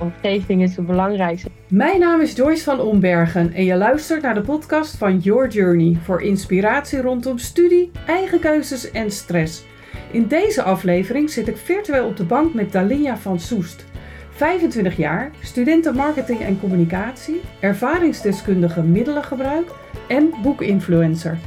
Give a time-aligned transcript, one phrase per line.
[0.00, 1.48] Omgeving is het belangrijkste.
[1.68, 5.98] Mijn naam is Joyce van Ombergen en je luistert naar de podcast van Your Journey
[6.02, 9.64] voor inspiratie rondom studie, eigen keuzes en stress.
[10.10, 13.84] In deze aflevering zit ik virtueel op de bank met Dalia van Soest.
[14.30, 19.70] 25 jaar, studenten marketing en communicatie, ervaringsdeskundige middelengebruik
[20.08, 21.38] en boekinfluencer.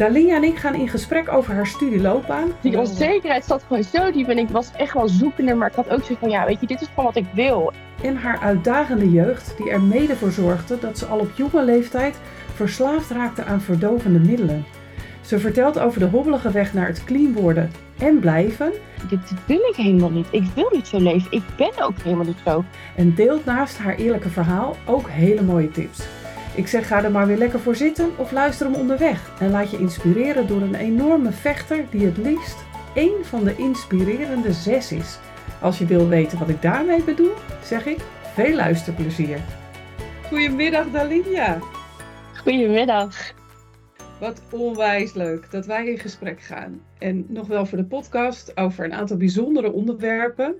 [0.00, 2.52] Dalia en ik gaan in gesprek over haar studieloopbaan.
[2.60, 5.90] Die onzekerheid zat gewoon zo diep en ik was echt wel zoekende, maar ik had
[5.90, 7.72] ook zoiets van, ja, weet je, dit is gewoon wat ik wil.
[8.02, 12.16] En haar uitdagende jeugd, die er mede voor zorgde dat ze al op jonge leeftijd
[12.54, 14.64] verslaafd raakte aan verdovende middelen.
[15.20, 18.72] Ze vertelt over de hobbelige weg naar het clean worden en blijven.
[19.08, 20.26] Dit wil ik helemaal niet.
[20.30, 21.32] Ik wil niet zo leven.
[21.32, 22.64] Ik ben ook helemaal niet zo.
[22.96, 26.19] En deelt naast haar eerlijke verhaal ook hele mooie tips.
[26.54, 29.30] Ik zeg ga er maar weer lekker voor zitten of luister hem onderweg.
[29.40, 32.56] En laat je inspireren door een enorme vechter die het liefst
[32.94, 35.18] één van de inspirerende zes is.
[35.60, 37.32] Als je wil weten wat ik daarmee bedoel,
[37.62, 37.98] zeg ik
[38.34, 39.38] veel luisterplezier.
[40.28, 41.58] Goedemiddag Dalia.
[42.42, 43.32] Goedemiddag.
[44.20, 46.80] Wat onwijs leuk dat wij in gesprek gaan.
[46.98, 50.54] En nog wel voor de podcast over een aantal bijzondere onderwerpen.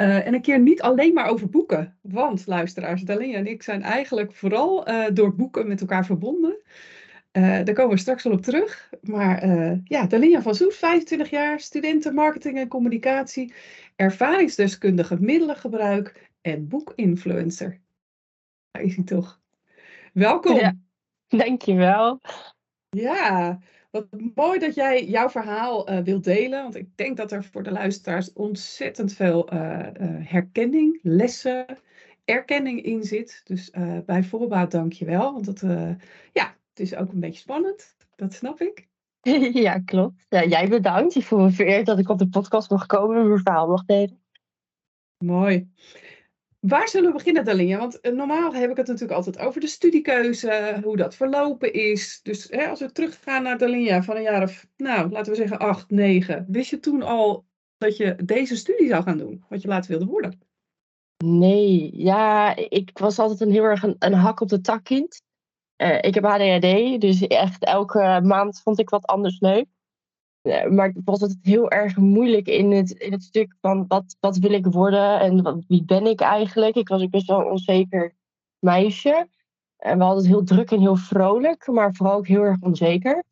[0.00, 1.98] Uh, en een keer niet alleen maar over boeken.
[2.02, 6.56] Want luisteraars, Dalia en ik zijn eigenlijk vooral uh, door boeken met elkaar verbonden.
[7.32, 8.90] Uh, daar komen we straks al op terug.
[9.00, 9.46] Maar
[9.84, 13.52] ja, Dalia van Soes, 25 jaar, studenten marketing en communicatie,
[13.96, 17.80] ervaringsdeskundige middelengebruik en boekinfluencer.
[18.70, 19.40] Daar is hij toch.
[20.12, 20.56] Welkom.
[20.56, 20.74] Ja,
[21.28, 22.20] dankjewel.
[22.88, 23.58] Ja,
[23.90, 26.62] wat mooi dat jij jouw verhaal uh, wilt delen.
[26.62, 29.86] Want ik denk dat er voor de luisteraars ontzettend veel uh, uh,
[30.30, 31.66] herkenning, lessen,
[32.24, 33.40] erkenning in zit.
[33.44, 33.70] Dus
[34.06, 35.32] bij voorbaat dank je wel.
[35.32, 35.60] Want dat,
[36.32, 37.96] ja, het is ook een beetje spannend.
[38.16, 38.88] Dat snap ik.
[39.52, 40.26] Ja, klopt.
[40.28, 41.14] Ja, jij bedankt.
[41.14, 43.84] Ik voel me vereerd dat ik op de podcast mag komen en mijn verhaal mag
[43.84, 44.20] delen.
[45.24, 45.68] Mooi.
[46.60, 47.78] Waar zullen we beginnen, Dalinja?
[47.78, 52.20] Want eh, normaal heb ik het natuurlijk altijd over de studiekeuze, hoe dat verlopen is.
[52.22, 55.58] Dus hè, als we teruggaan naar Dalinja van een jaar of, nou, laten we zeggen
[55.58, 56.46] acht, negen.
[56.48, 57.46] Wist je toen al
[57.76, 60.40] dat je deze studie zou gaan doen, wat je later wilde worden?
[61.24, 65.22] Nee, ja, ik was altijd een heel erg een, hak op de tak kind.
[65.82, 69.66] Uh, ik heb ADHD, dus echt elke maand vond ik wat anders leuk.
[70.48, 74.16] Eh, maar ik was het heel erg moeilijk in het, in het stuk van wat,
[74.20, 76.76] wat wil ik worden en wat, wie ben ik eigenlijk.
[76.76, 78.14] Ik was ook best wel een onzeker
[78.58, 79.28] meisje.
[79.76, 83.24] En we hadden het heel druk en heel vrolijk, maar vooral ook heel erg onzeker.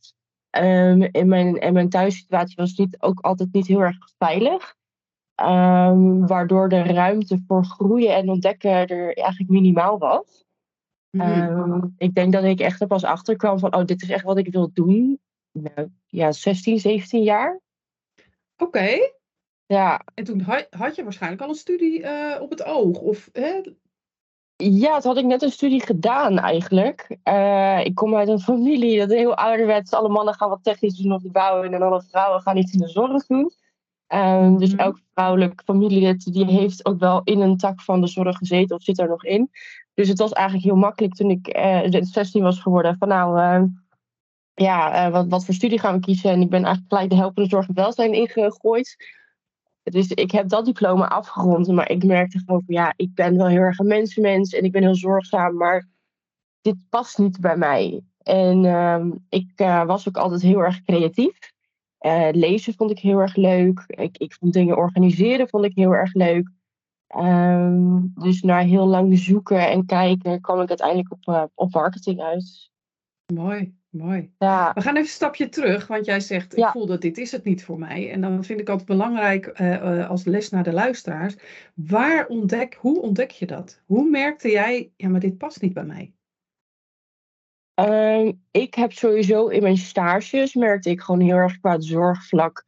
[0.50, 4.74] Um, in, mijn, in mijn thuissituatie was ook altijd niet heel erg veilig.
[5.40, 10.44] Um, waardoor de ruimte voor groeien en ontdekken er eigenlijk minimaal was.
[11.10, 14.24] Um, ik denk dat ik echt er pas achter kwam van, oh, dit is echt
[14.24, 15.20] wat ik wil doen
[15.62, 17.60] nou, ja, 16, 17 jaar.
[18.56, 19.10] Oké.
[19.66, 20.02] Ja.
[20.14, 20.40] En toen
[20.70, 22.98] had, je waarschijnlijk al een studie uh, op het oog?
[22.98, 23.60] Of, hè?
[24.56, 27.16] Ja, toen had ik net een studie gedaan eigenlijk.
[27.24, 29.92] Uh, ik kom uit een familie dat heel ouderwets.
[29.92, 32.80] Alle mannen gaan wat technisch doen of de bouwen en alle vrouwen gaan iets in
[32.80, 33.52] de zorg doen.
[34.14, 34.80] Um, dus mhm.
[34.80, 38.82] elk vrouwelijk familielid die heeft ook wel in een tak van de zorg gezeten of
[38.82, 39.50] zit er nog in.
[39.94, 42.96] Dus het was eigenlijk heel makkelijk toen ik uh, 16 was geworden.
[42.98, 43.70] Van nou,
[44.56, 46.30] ja, uh, wat, wat voor studie gaan we kiezen?
[46.30, 48.96] En ik ben eigenlijk gelijk de helpende zorg en welzijn ingegooid.
[49.82, 51.68] Dus ik heb dat diploma afgerond.
[51.68, 54.72] Maar ik merkte gewoon van ja, ik ben wel heel erg een mensenmens en ik
[54.72, 55.56] ben heel zorgzaam.
[55.56, 55.88] Maar
[56.60, 58.02] dit past niet bij mij.
[58.22, 61.38] En uh, ik uh, was ook altijd heel erg creatief.
[62.00, 63.84] Uh, lezen vond ik heel erg leuk.
[63.86, 66.50] Ik, ik vond dingen organiseren vond ik heel erg leuk.
[67.16, 72.70] Um, dus na heel lang zoeken en kijken kwam ik uiteindelijk op, op marketing uit.
[73.32, 73.75] Mooi.
[73.90, 74.30] Mooi.
[74.38, 74.72] Ja.
[74.74, 77.44] We gaan even een stapje terug, want jij zegt, ik voel dat dit is het
[77.44, 78.10] niet voor mij.
[78.10, 81.36] En dan vind ik altijd belangrijk uh, als les naar de luisteraars.
[81.74, 83.82] Waar ontdek, hoe ontdek je dat?
[83.84, 86.12] Hoe merkte jij, ja, maar dit past niet bij mij?
[87.80, 92.64] Uh, ik heb sowieso in mijn stages, merkte ik gewoon heel erg qua het zorgvlak.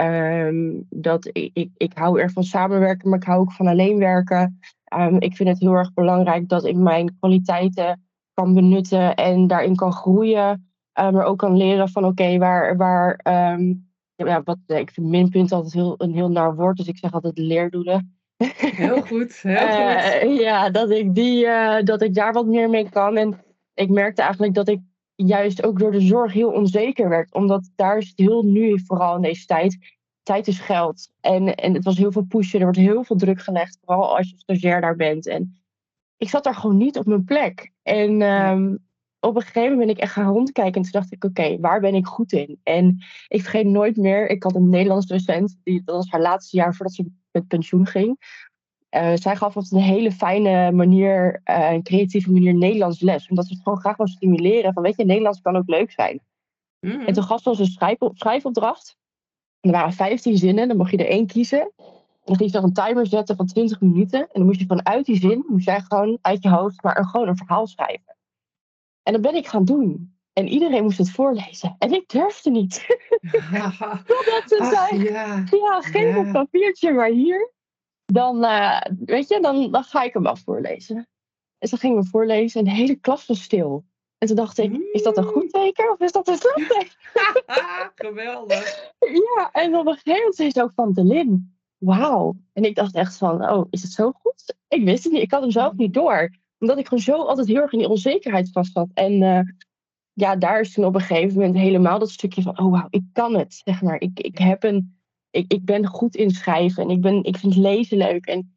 [0.00, 3.98] Uh, dat ik, ik, ik hou erg van samenwerken, maar ik hou ook van alleen
[3.98, 4.60] werken.
[4.94, 9.76] Um, ik vind het heel erg belangrijk dat ik mijn kwaliteiten kan benutten en daarin
[9.76, 10.69] kan groeien.
[11.00, 13.20] Maar ook kan leren van oké, waar, waar
[13.54, 17.12] um, ja, wat, ik vind minpunt altijd heel, een heel naar woord, dus ik zeg
[17.12, 18.18] altijd leerdoelen.
[18.36, 20.24] Heel goed, heel goed.
[20.24, 23.16] Uh, ja, dat ik, die, uh, dat ik daar wat meer mee kan.
[23.16, 23.40] En
[23.74, 24.80] ik merkte eigenlijk dat ik
[25.14, 27.34] juist ook door de zorg heel onzeker werd.
[27.34, 29.78] Omdat daar is het heel nu, vooral in deze tijd,
[30.22, 31.10] tijd is geld.
[31.20, 34.30] En, en het was heel veel pushen, er wordt heel veel druk gelegd, vooral als
[34.30, 35.26] je stagiair daar bent.
[35.26, 35.62] En
[36.16, 37.72] ik zat daar gewoon niet op mijn plek.
[37.82, 38.89] En um,
[39.20, 41.80] op een gegeven moment ben ik echt gaan rondkijken en toen dacht ik, oké, waar
[41.80, 42.60] ben ik goed in?
[42.62, 46.56] En ik vergeet nooit meer, ik had een Nederlands docent, die, dat was haar laatste
[46.56, 48.38] jaar voordat ze met pensioen ging.
[48.88, 53.28] eh, zij gaf op een hele fijne manier, uh, een creatieve manier Nederlands les.
[53.28, 54.72] Omdat ze het gewoon graag wil stimuleren.
[54.72, 56.20] Van weet je, Nederlands kan ook leuk zijn.
[57.06, 58.96] En toen gaf ze ons een schrijf- schrijfopdracht.
[59.60, 61.60] En er waren 15 zinnen, dan mocht je er één kiezen.
[61.60, 64.20] En dan ging je nog een timer zetten van 20 minuten.
[64.20, 67.04] En dan moest je vanuit die zin, moest jij gewoon uit je hoofd, maar een,
[67.06, 68.16] gewoon een verhaal schrijven.
[69.02, 70.14] En dat ben ik gaan doen.
[70.32, 71.76] En iedereen moest het voorlezen.
[71.78, 72.86] En ik durfde niet.
[73.50, 73.70] Ja.
[74.06, 75.44] Totdat ze Ach, zei, ja.
[75.50, 76.16] ja, geef Ja.
[76.16, 77.52] een papiertje maar hier.
[78.06, 81.08] Dan, eh, weet je, dan, dan ga ik hem wel voorlezen.
[81.58, 83.84] En ze gingen we voorlezen en de hele klas was stil.
[84.18, 86.92] En toen dacht ik, is dat een goed teken of is dat een slecht teken?
[88.08, 88.88] Geweldig.
[89.36, 91.58] Ja, en op een gegeven moment zei ze ook van de Lin.
[91.78, 92.36] Wauw.
[92.52, 94.54] En ik dacht echt van, oh, is het zo goed?
[94.68, 95.22] Ik wist het niet.
[95.22, 96.30] Ik had hem zelf niet door.
[96.60, 98.88] Omdat ik gewoon zo altijd heel erg in die onzekerheid vast zat.
[98.94, 99.40] En eh,
[100.12, 103.02] ja, daar is toen op een gegeven moment helemaal dat stukje van, oh wauw, ik
[103.12, 103.60] kan het.
[103.64, 106.82] Zeg maar, ik, ik, heb een, ik, ik ben goed in schrijven.
[106.82, 108.26] En ik, ben, ik vind lezen leuk.
[108.26, 108.56] En,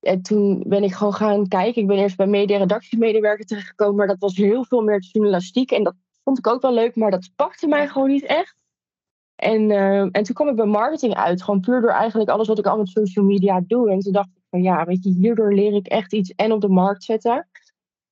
[0.00, 1.82] en toen ben ik gewoon gaan kijken.
[1.82, 3.96] Ik ben eerst bij media-redactiemedewerker terechtgekomen.
[3.96, 5.70] Maar dat was heel veel meer journalistiek.
[5.70, 5.94] En dat
[6.24, 6.96] vond ik ook wel leuk.
[6.96, 8.56] Maar dat pakte mij gewoon niet echt.
[9.36, 11.42] En, eh, en toen kwam ik bij marketing uit.
[11.42, 13.90] Gewoon puur door eigenlijk alles wat ik al met social media doe.
[13.90, 16.68] En toen dacht van ja, weet je, hierdoor leer ik echt iets en op de
[16.68, 17.48] markt zetten.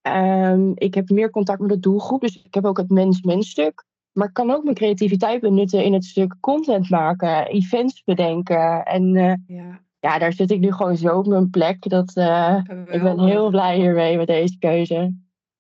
[0.03, 2.21] Ehm, ik heb meer contact met de doelgroep.
[2.21, 3.85] Dus ik heb ook het mens-mens stuk.
[4.13, 8.85] Maar ik kan ook mijn creativiteit benutten in het stuk content maken, events bedenken.
[8.85, 11.89] En eh, Ja, ja, daar zit ik nu gewoon zo op mijn plek.
[11.89, 12.59] Dat, eh,
[12.91, 15.15] ik ben heel blij hiermee met deze keuze.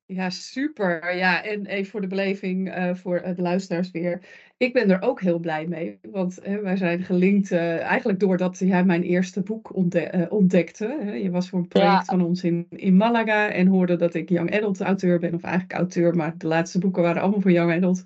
[0.04, 1.16] Ja, super.
[1.16, 4.20] Ja, en even voor de beleving eh, voor de luisteraars weer.
[4.58, 8.58] Ik ben er ook heel blij mee, want hè, wij zijn gelinkt eh, eigenlijk doordat
[8.58, 10.96] jij mijn eerste boek ontde- eh, ontdekte.
[11.00, 11.12] Hè.
[11.12, 12.04] Je was voor een project Ja.
[12.04, 15.78] van ons in, in Malaga en hoorde dat ik young adult auteur ben, of eigenlijk
[15.78, 18.02] auteur, maar de laatste boeken waren allemaal voor young adult.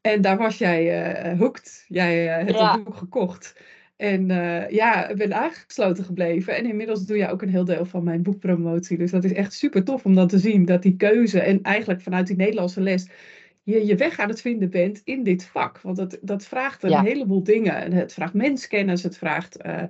[0.00, 1.84] En daar was jij eh hooked.
[1.88, 2.72] Jij hebt Ja.
[2.72, 3.60] dat boek gekocht.
[3.96, 4.26] En
[4.70, 6.56] ja, ben aangesloten gebleven.
[6.56, 8.98] En inmiddels doe jij ook een heel deel van mijn boekpromotie.
[8.98, 12.00] Dus dat is echt super tof om dan te zien dat die keuze en eigenlijk
[12.00, 13.08] vanuit die Nederlandse les
[13.62, 15.80] je je weg aan het vinden bent in dit vak.
[15.80, 17.02] Want dat, dat vraagt een Ja.
[17.02, 17.74] heleboel dingen.
[17.74, 19.82] En Het vraagt menskennis, het vraagt eh,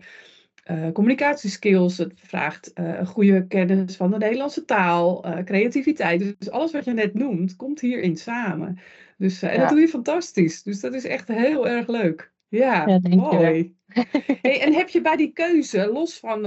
[0.64, 6.38] eh, communicatieskills, het vraagt eh, goede kennis van de Nederlandse taal, creativiteit.
[6.38, 8.78] Dus alles wat je net noemt, komt hierin samen.
[9.18, 10.62] Dus, en dat doe je fantastisch.
[10.62, 12.32] Dus dat is echt heel erg leuk.
[12.48, 13.78] Ja, Ja, mooi.
[14.42, 16.42] Hey, en heb je bij die keuze, los van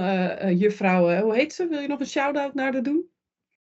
[0.58, 1.68] juffrouw, hoe heet ze?
[1.68, 3.13] Wil je nog een shout-out naar haar doen?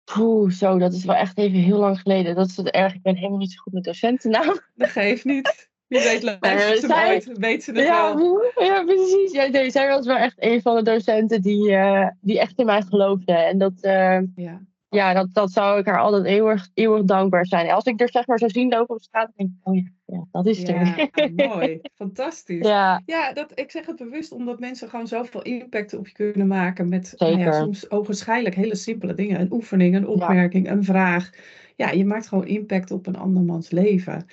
[0.05, 2.35] Poeh, zo, dat is wel echt even heel lang geleden.
[2.35, 2.95] Dat is het erg.
[2.95, 4.59] Ik ben helemaal niet zo goed met docentennaam.
[4.75, 5.69] Dat geeft niet.
[5.87, 8.43] Wie weet luistert ze zij- weet ze het Ja, wel.
[8.59, 9.33] ja, precies.
[9.33, 12.67] Ja, nee, zij was wel echt een van de docenten die, eh, die echt in
[12.67, 13.33] mij geloofde.
[13.33, 14.61] En dat, eh, Ja.
[14.95, 17.71] Ja, dat, dat zou ik haar altijd eeuwig, eeuwig dankbaar zijn.
[17.71, 20.27] Als ik er zeg maar zo zien lopen op straat, denk ik, oh ja, ja
[20.33, 21.33] dat is het Ja, er.
[21.49, 21.81] mooi.
[21.95, 22.67] Fantastisch.
[22.67, 26.47] ja, Ja, dat, ik zeg het bewust omdat mensen gewoon zoveel impact op je kunnen
[26.47, 29.41] maken met nou soms ogenschijnlijk hele simpele dingen.
[29.41, 31.31] Een oefening, een opmerking, een vraag.
[31.77, 34.27] Ja, je maakt gewoon impact op een andermans leven.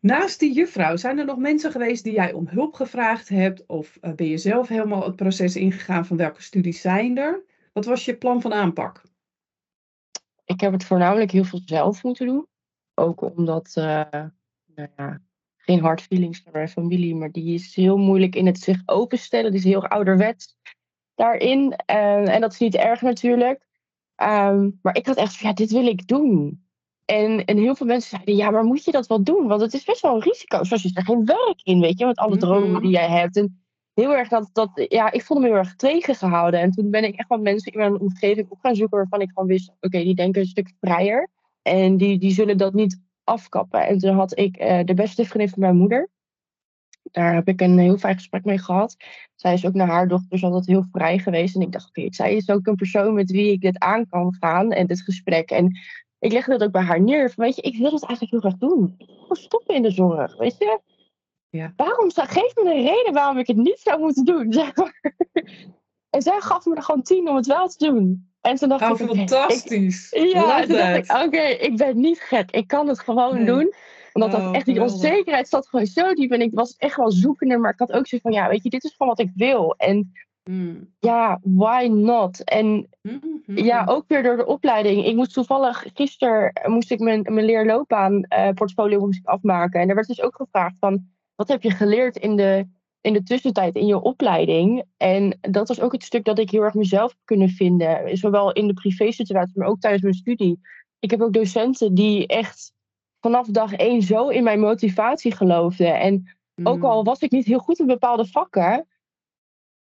[0.00, 3.66] Naast die juffrouw, zijn er nog mensen geweest die jij om hulp gevraagd hebt?
[3.66, 7.44] Of eh, ben je zelf helemaal het proces ingegaan van welke studies zijn er?
[7.72, 9.02] Wat was je plan van aanpak?
[10.48, 12.46] Ik heb het voornamelijk heel veel zelf moeten doen.
[12.94, 14.24] Ook omdat, eh,
[14.74, 15.20] nou ja,
[15.56, 19.50] geen hard feelings naar mijn familie, maar die is heel moeilijk in het zich openstellen.
[19.50, 20.56] Die is heel ouderwets
[21.14, 21.72] daarin.
[21.72, 23.66] Eh, en dat is niet erg natuurlijk.
[24.14, 26.66] Ehm, maar ik had echt van, ja, dit wil ik doen.
[27.04, 29.46] En, en heel veel mensen zeiden, ja, maar moet je dat wel doen?
[29.46, 30.64] Want het is best wel een risico.
[30.64, 33.36] Zoals je er geen werk in, weet je, met alle dromen die jij hebt.
[33.36, 33.62] En
[33.98, 36.60] heel erg dat, dat, ja, ik vond hem heel erg tegengehouden.
[36.60, 39.28] En toen ben ik echt wat mensen in mijn omgeving op gaan zoeken waarvan ik
[39.28, 41.28] gewoon wist, oké, die denken een stuk vrijer.
[41.62, 43.86] En die, die zullen dat niet afkappen.
[43.86, 46.08] En toen had ik eh, de beste vriendin van mijn moeder.
[47.02, 48.96] Daar heb ik een heel fijn gesprek mee gehad.
[49.34, 51.54] Zij is ook naar haar dochters altijd heel vrij geweest.
[51.54, 54.34] En ik dacht, oké, zij is ook een persoon met wie ik dit aan kan
[54.40, 54.70] gaan.
[54.70, 55.50] En dit gesprek.
[55.50, 55.78] En
[56.18, 57.32] ik legde dat ook bij haar neer.
[57.36, 58.94] Weet je, ik wil het eigenlijk heel graag doen.
[58.96, 60.80] Wil stoppen in de zorg, weet je.
[61.50, 61.72] Ja.
[61.76, 65.00] Waarom, geef me een reden waarom ik het niet zou moeten doen, zeg maar.
[66.10, 68.30] En zij gaf me er gewoon tien om het wel te doen.
[68.40, 70.10] En toen dacht Oh, ik, fantastisch.
[70.10, 71.22] ja, Love toen dacht that.
[71.22, 72.50] ik, oké, ik ben niet gek.
[72.50, 73.44] Ik kan het gewoon Nee.
[73.44, 73.72] doen.
[74.12, 76.30] Omdat dat Oh, echt, die onzekerheid zat gewoon zo diep.
[76.32, 77.58] En ik was echt wel zoekende.
[77.58, 79.74] Maar ik had ook zoiets van, ja, weet je, dit is gewoon wat ik wil.
[79.76, 80.12] En
[80.50, 80.94] Mm.
[80.98, 82.44] ja, why not?
[82.44, 83.18] En Mhm.
[83.44, 85.04] ja, ook weer door de opleiding.
[85.06, 89.80] Ik moest toevallig, gisteren moest ik mijn, mijn leerloopbaan eh, portfolio moest ik afmaken.
[89.80, 91.06] En daar werd dus ook gevraagd van,
[91.38, 92.68] wat heb je geleerd in de,
[93.00, 94.84] in de tussentijd in je opleiding?
[94.96, 98.16] En dat was ook het stuk dat ik heel erg mezelf heb kunnen vinden.
[98.16, 100.60] Zowel in de privésituatie, maar ook tijdens mijn studie.
[100.98, 102.72] Ik heb ook docenten die echt
[103.20, 106.00] vanaf dag één zo in mijn motivatie geloofden.
[106.00, 106.84] En ook Mm.
[106.84, 108.86] al was ik niet heel goed in bepaalde vakken,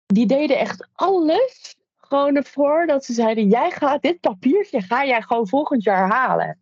[0.05, 5.22] die deden echt alles gewoon ervoor dat ze zeiden: jij gaat dit papiertje ga jij
[5.22, 6.60] gewoon volgend jaar halen.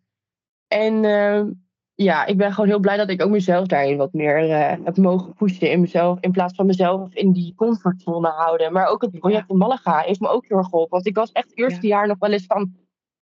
[0.68, 1.50] En ehm,
[1.94, 4.96] ja, ik ben gewoon heel blij dat ik ook mezelf daarin wat meer uh, heb
[4.96, 6.20] mogen pushen in mezelf.
[6.20, 8.72] In plaats van mezelf in die comfortzone houden.
[8.72, 10.94] Maar ook het project in Malaga heeft me ook heel erg geholpen.
[10.94, 12.62] Want ik was echt het eerste jaar nog wel eens van.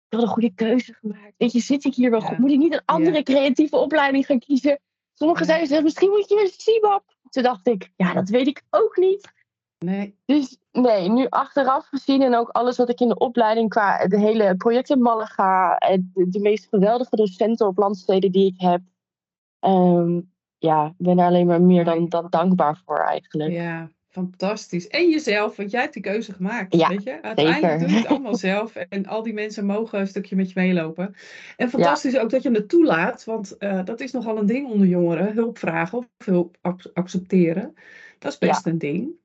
[0.09, 1.35] Ik had een goede keuze gemaakt.
[1.37, 2.38] Weet je, zit ik hier wel goed?
[2.38, 4.80] Moet ik niet een andere creatieve opleiding gaan kiezen?
[5.14, 7.04] Sommigen zeiden, misschien moet je een CIBAP.
[7.30, 9.32] Toen dacht ik, ja, dat weet ik ook niet.
[9.83, 10.17] Nee.
[10.25, 14.19] Dus nee, nu achteraf gezien en ook alles wat ik in de opleiding qua de
[14.19, 18.81] hele project in Malaga, de, de meest geweldige docenten op landsteden die ik heb,
[19.61, 23.53] um, ja, ben er alleen maar meer dan, dan dankbaar voor eigenlijk.
[23.53, 24.89] Ja, fantastisch.
[24.89, 26.75] En jezelf, want jij hebt die keuze gemaakt.
[26.75, 27.23] Ja, weet je?
[27.23, 30.61] Uiteindelijk doe je het allemaal zelf en al die mensen mogen een stukje met je
[30.61, 31.15] meelopen.
[31.57, 34.87] En fantastisch ook dat je het toelaat, want uh, dat is nogal een ding onder
[34.87, 36.57] jongeren, hulp vragen of hulp
[36.93, 37.75] accepteren.
[38.19, 39.21] Dat is best een ding.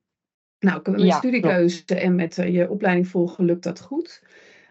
[0.60, 2.02] Nou, met ja, studiekeuze klopt.
[2.02, 4.22] en met uh, je opleiding volgen lukt dat goed.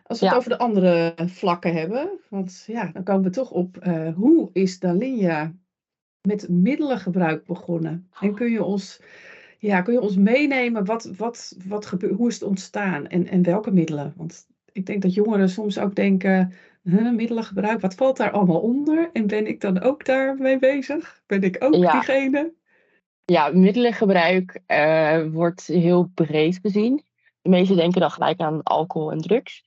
[0.03, 0.31] Als we ja.
[0.31, 4.49] het over de andere vlakken hebben, want ja, dan komen we toch op uh, hoe
[4.53, 5.53] is Dalinja
[6.21, 8.09] met middelengebruik begonnen?
[8.19, 9.01] En kun je ons,
[9.57, 13.43] ja, kun je ons meenemen, wat, wat, wat gebeurt, hoe is het ontstaan en, en
[13.43, 14.13] welke middelen?
[14.15, 16.53] Want ik denk dat jongeren soms ook denken,
[16.83, 19.09] huh, middelengebruik, wat valt daar allemaal onder?
[19.13, 21.21] En ben ik dan ook daarmee bezig?
[21.25, 21.91] Ben ik ook ja.
[21.91, 22.53] diegene?
[23.31, 27.03] Ja, middelengebruik uh, wordt heel breed gezien.
[27.41, 29.63] De meesten denken dan gelijk aan alcohol en drugs.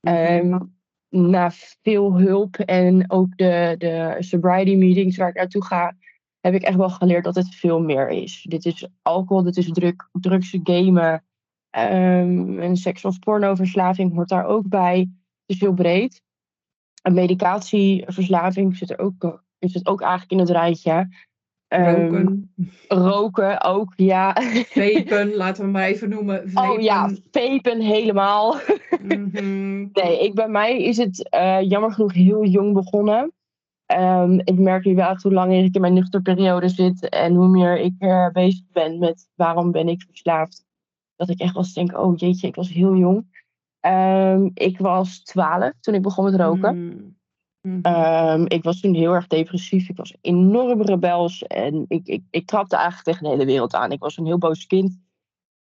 [0.00, 0.76] Um,
[1.08, 1.50] na
[1.82, 5.96] veel hulp en ook de, de sobriety meetings waar ik naartoe ga,
[6.40, 8.42] heb ik echt wel geleerd dat het veel meer is.
[8.48, 11.24] Dit is alcohol, dit is druk, drugs, gamen.
[11.70, 14.98] Um, en seks- of pornoverslaving hoort daar ook bij.
[14.98, 15.10] Het
[15.46, 16.22] is heel breed.
[17.02, 21.08] En medicatieverslaving zit er ook, is het ook eigenlijk in het rijtje.
[21.72, 22.14] Roken.
[22.16, 22.50] Um,
[22.88, 24.36] roken ook, ja.
[24.68, 26.50] Vapen, laten we maar even noemen.
[26.50, 26.70] Vapen.
[26.70, 28.56] Oh ja, vapen helemaal.
[29.02, 29.90] Mm -hmm.
[30.02, 33.32] nee, ik, bij mij is het uh, jammer genoeg heel jong begonnen.
[33.96, 37.48] Um, ik merk nu wel echt hoe langer ik in mijn nuchterperiode zit en hoe
[37.48, 40.64] meer ik uh, bezig ben met waarom ben ik verslaafd.
[41.16, 43.40] Dat ik echt wel eens denk, oh jeetje, ik was heel jong.
[43.80, 46.76] Um, ik was twaalf toen ik begon met roken.
[46.76, 47.16] Mm.
[47.62, 48.44] Mm -hmm.
[48.48, 49.88] ik was toen heel erg depressief.
[49.88, 51.42] Ik was enorm rebels.
[51.42, 53.92] En ik, ik, ik trapte eigenlijk tegen de hele wereld aan.
[53.92, 55.00] Ik was een heel boos kind.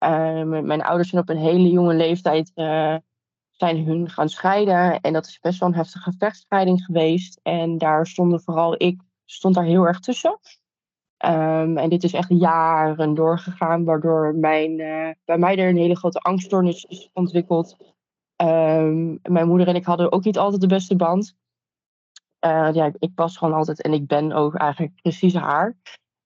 [0.04, 2.96] Um, mijn ouders zijn op een hele jonge leeftijd uh,
[3.50, 5.00] zijn hun gaan scheiden.
[5.00, 7.40] En dat is best wel een heftige vechtscheiding geweest.
[7.42, 10.38] En daar stonden vooral ik stond daar heel erg tussen.
[11.24, 15.96] Um, en dit is echt jaren doorgegaan, waardoor mijn, uh, bij mij er een hele
[15.96, 17.76] grote angststoornis is ontwikkeld.
[19.22, 21.36] mijn moeder en ik hadden ook niet altijd de beste band.
[22.46, 25.76] Uh, ja, ik pas gewoon altijd en ik ben ook eigenlijk precies haar.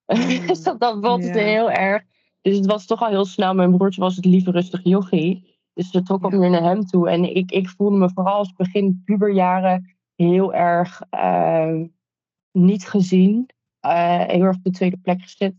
[0.05, 0.47] Mm.
[0.47, 1.35] dus dat, dat was yeah.
[1.35, 2.03] heel erg.
[2.41, 3.53] Dus het was toch al heel snel.
[3.53, 5.53] Mijn broertje was het lieve rustig jochie.
[5.73, 7.09] Dus ze trok ook meer naar hem toe.
[7.09, 11.81] En ik, ik voelde me vooral als begin puberjaren heel erg uh,
[12.51, 13.49] niet gezien.
[13.85, 15.53] Uh, heel erg op de tweede plek gezet.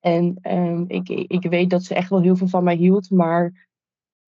[0.00, 3.10] En um, ik, ik weet dat ze echt wel heel veel van mij hield.
[3.10, 3.68] Maar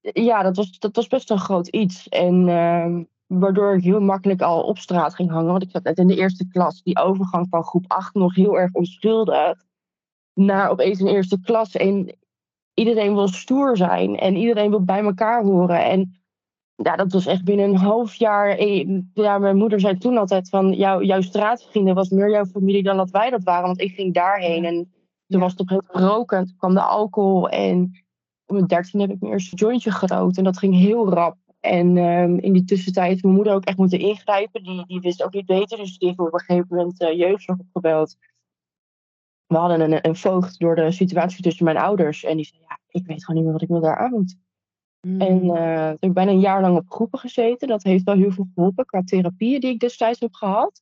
[0.00, 2.08] ja, dat was, dat was best een groot iets.
[2.08, 3.00] En uh,
[3.38, 5.50] Waardoor ik heel makkelijk al op straat ging hangen.
[5.50, 6.82] Want ik zat net in de eerste klas.
[6.82, 9.64] Die overgang van groep 8 nog heel erg onschuldig.
[10.34, 11.76] Naar opeens een eerste klas.
[11.76, 12.16] En
[12.74, 14.16] iedereen wil stoer zijn.
[14.16, 15.84] En iedereen wil bij elkaar horen.
[15.84, 16.22] En
[16.74, 18.62] ja, dat was echt binnen een half jaar.
[19.14, 20.72] Ja, mijn moeder zei toen altijd van...
[20.72, 23.66] Jou, jouw straatvrienden was meer jouw familie dan dat wij dat waren.
[23.66, 24.64] Want ik ging daarheen.
[24.64, 24.92] En
[25.26, 26.46] toen was het op het roken.
[26.46, 27.48] Toen kwam de alcohol.
[27.48, 27.82] En
[28.46, 30.38] op mijn dertien heb ik mijn eerste jointje gerookt.
[30.38, 31.36] En dat ging heel rap.
[31.60, 34.62] En um, in die tussentijd heeft mijn moeder ook echt moeten ingrijpen.
[34.62, 37.58] Die, die wist ook niet beter, dus die heeft op een gegeven moment uh, jeugdzorg
[37.58, 38.16] opgebeld.
[39.46, 42.24] We hadden een, een voogd door de situatie tussen mijn ouders.
[42.24, 44.36] En die zei, ja, ik weet gewoon niet meer wat ik me daar aan moet.
[45.06, 45.20] Mm.
[45.20, 47.68] En uh, heb ik bijna een jaar lang op groepen gezeten.
[47.68, 50.80] Dat heeft wel heel veel geholpen qua therapieën die ik destijds heb gehad.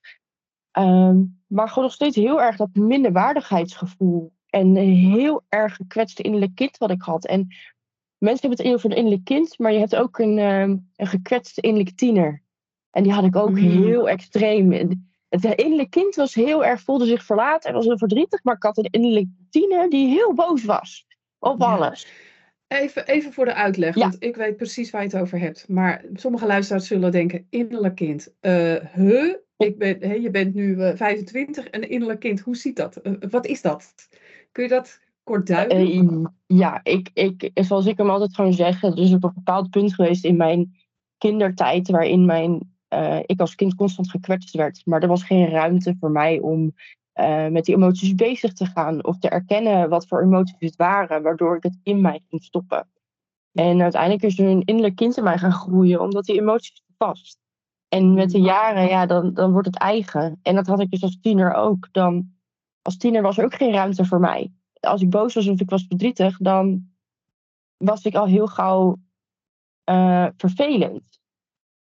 [0.79, 4.33] Um, maar gewoon nog steeds heel erg dat minderwaardigheidsgevoel.
[4.47, 7.27] En een heel erg gekwetste innerlijk kind wat ik had.
[7.27, 7.49] En
[8.19, 11.61] mensen hebben het over een innerlijk kind, maar je hebt ook een, um, een gekwetste
[11.61, 12.43] innerlijke tiener.
[12.91, 13.57] En die had ik ook mm.
[13.57, 14.73] heel extreem.
[15.29, 18.63] Het innerlijk kind was heel erg, voelde zich verlaten en was heel verdrietig, maar ik
[18.63, 21.07] had een innerlijke tiener die heel boos was
[21.39, 22.07] op alles.
[22.69, 24.01] Even, even voor de uitleg, ja.
[24.01, 25.69] want ik weet precies waar je het over hebt.
[25.69, 28.35] Maar sommige luisteraars zullen denken, innerlijk kind.
[28.41, 29.35] Uh, huh?
[29.57, 33.01] Ik ben, je bent nu uh, 25, een innerlijk kind, hoe ziet dat?
[33.03, 33.95] Uh, wat is dat?
[34.53, 38.99] Kun je dat kort Uh, ja, ik, ik, zoals ik hem altijd gewoon zeg, er
[38.99, 40.77] is op een bepaald punt geweest in mijn
[41.19, 44.87] kindertijd waarin mijn, uh, ik als kind constant gekwetst werd.
[44.87, 46.75] Maar er was geen ruimte voor mij om
[47.21, 51.23] uh, met die emoties bezig te gaan of te erkennen wat voor emoties het waren,
[51.23, 52.89] waardoor ik het in mij ging stoppen.
[53.53, 57.39] En uiteindelijk is er een innerlijk kind in mij gaan groeien, omdat die emoties vast.
[57.89, 60.39] En met de jaren, ja, dan, dan wordt het eigen.
[60.43, 61.89] En dat had ik dus als tiener ook.
[61.93, 62.31] Dan,
[62.83, 64.53] als tiener was er ook geen ruimte voor mij.
[64.81, 66.91] Als ik boos was of ik was verdrietig, dan
[67.77, 68.99] was ik al heel gauw
[69.91, 71.21] uh, vervelend.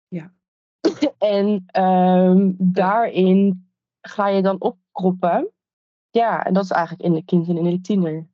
[0.08, 0.32] Ja.
[1.18, 5.48] en um, daarin ga je dan opkroppen.
[6.10, 8.26] Ja, en dat is eigenlijk in de kind en in de tiener.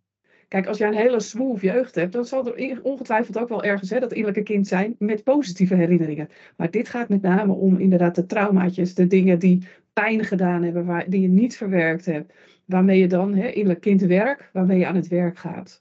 [0.49, 3.90] Kijk, als jij een hele smooth jeugd hebt, dan zal er ongetwijfeld ook wel ergens
[3.90, 6.28] hè, dat innerlijke kind zijn met positieve herinneringen.
[6.56, 10.85] Maar dit gaat met name om inderdaad de traumaatjes, de dingen die pijn gedaan hebben,
[10.85, 12.33] waar, die je niet verwerkt hebt.
[12.66, 15.80] Waarmee je dan, hè, innerlijk kindwerk, waarmee je aan het werk gaat.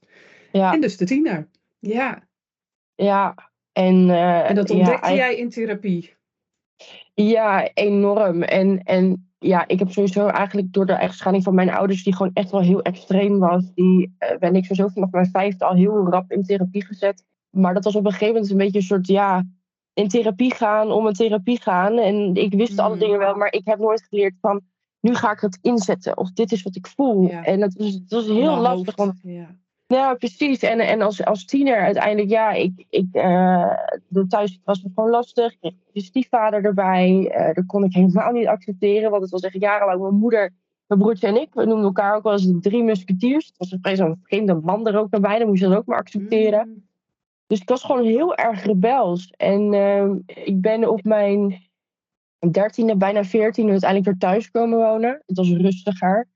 [0.51, 0.73] Ja.
[0.73, 1.47] En dus de tiener.
[1.79, 2.23] Ja.
[2.95, 3.35] Ja.
[3.71, 6.15] En, uh, en dat ontdekte jij in therapie?
[7.13, 8.41] Ja, enorm.
[8.41, 12.31] En, en ja, ik heb sowieso eigenlijk door de echtscheiding van mijn ouders, die gewoon
[12.33, 16.09] echt wel heel extreem was, die uh, ben ik sowieso vanaf mijn vijfde al heel
[16.09, 17.23] rap in therapie gezet.
[17.49, 19.43] Maar dat was op een gegeven moment een beetje een soort, ja,
[19.93, 21.97] in therapie gaan om een therapie gaan.
[21.97, 24.61] En ik wist alle dingen wel, maar ik heb nooit geleerd van,
[25.03, 26.17] nu ga ik het inzetten.
[26.17, 27.29] Of dit is wat ik voel.
[27.29, 28.95] En dat was, dat heel lastig.
[28.95, 29.55] Want, ja.
[29.87, 30.61] Ja, precies.
[30.61, 33.73] En, en als, als tiener uiteindelijk, ja, ik, ik, uh,
[34.07, 35.51] de thuis was het gewoon lastig.
[35.51, 37.35] Ik kreeg de stiefvader erbij.
[37.37, 39.09] Uh, dat kon ik helemaal niet accepteren.
[39.09, 40.53] Want het was echt jarenlang mijn moeder,
[40.87, 41.53] mijn broertje en ik.
[41.53, 43.47] We noemden elkaar ook wel eens de drie musketiers.
[43.47, 45.37] Het was een zo'n vreemde man er ook naar bij.
[45.39, 46.67] Dan moest je dat ook maar accepteren.
[46.67, 46.87] Mm.
[47.47, 49.33] Dus ik was gewoon heel erg rebels.
[49.37, 51.61] En uh, ik ben op mijn
[52.51, 55.23] dertiende, bijna veertiende uiteindelijk weer thuis komen wonen.
[55.25, 56.27] Het was rustiger.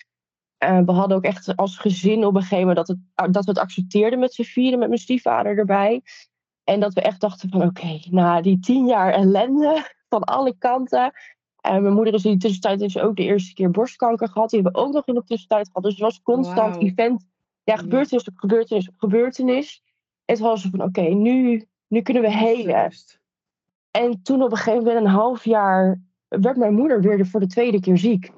[0.63, 3.51] Uh, we hadden ook echt als gezin op een gegeven moment dat, het, dat we
[3.51, 6.01] het accepteerden met z'n vieren, met mijn stiefvader erbij.
[6.63, 10.57] En dat we echt dachten van oké, okay, na die tien jaar ellende van alle
[10.57, 11.11] kanten.
[11.61, 14.49] En mijn moeder is in de tussentijd dus ook de eerste keer borstkanker gehad.
[14.49, 15.83] Die hebben we ook nog in de tussentijd gehad.
[15.83, 16.83] Dus het was constant wow.
[16.83, 17.25] event.
[17.63, 19.81] Ja, gebeurtenis op gebeurtenis op gebeurtenis.
[20.25, 22.91] En het was van oké, okay, nu, nu kunnen we helen.
[23.97, 27.47] En toen op een gegeven moment, een half jaar, werd mijn moeder weer voor de
[27.47, 28.31] tweede keer ziek.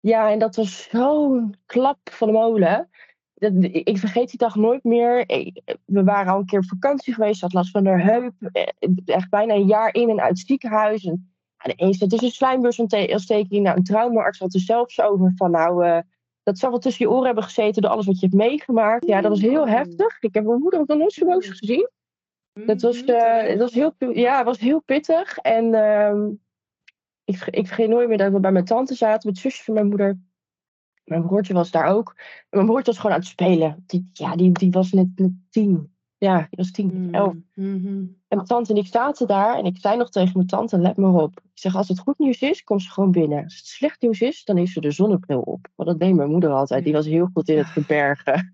[0.00, 2.88] Ja, en dat was zo'n klap van de molen.
[3.34, 5.24] Dat, ik vergeet die dag nooit meer.
[5.84, 8.34] We waren al een keer op vakantie geweest, had last van haar heup.
[8.52, 11.04] Eh, echt bijna een jaar in en uit het ziekenhuis.
[11.04, 13.62] En, en eens, het is een slijmbeursontsteking.
[13.62, 15.98] Nou, een traumaarts had er zelfs over van, nou, uh,
[16.42, 19.06] dat zou wel tussen je oren hebben gezeten door alles wat je hebt meegemaakt.
[19.06, 20.22] Ja, dat was heel heftig.
[20.22, 21.88] Ik heb mijn moeder ook nog nooit zo boos gezien.
[22.52, 25.38] Dat was, uh, dat was, heel, ja, het was heel pittig.
[25.38, 26.26] En uh,
[27.24, 29.88] ik, ik vergeet nooit meer dat we bij mijn tante zaten, met zusje van mijn
[29.88, 30.18] moeder.
[31.04, 32.14] Mijn broertje was daar ook.
[32.16, 33.84] En mijn broertje was gewoon aan het spelen.
[33.86, 35.94] Die, ja, die, die was net, net tien.
[36.18, 37.34] Ja, die was tien, mm, elf.
[37.54, 38.18] Mm -hmm.
[38.28, 39.58] En mijn tante en ik zaten daar.
[39.58, 41.40] En ik zei nog tegen mijn tante, let maar op.
[41.40, 43.44] Ik zeg, als het goed nieuws is, kom ze gewoon binnen.
[43.44, 45.68] Als het slecht nieuws is, dan heeft ze de zonnebril op.
[45.74, 46.84] Want dat deed mijn moeder altijd.
[46.84, 48.50] Die was heel goed in het verbergen.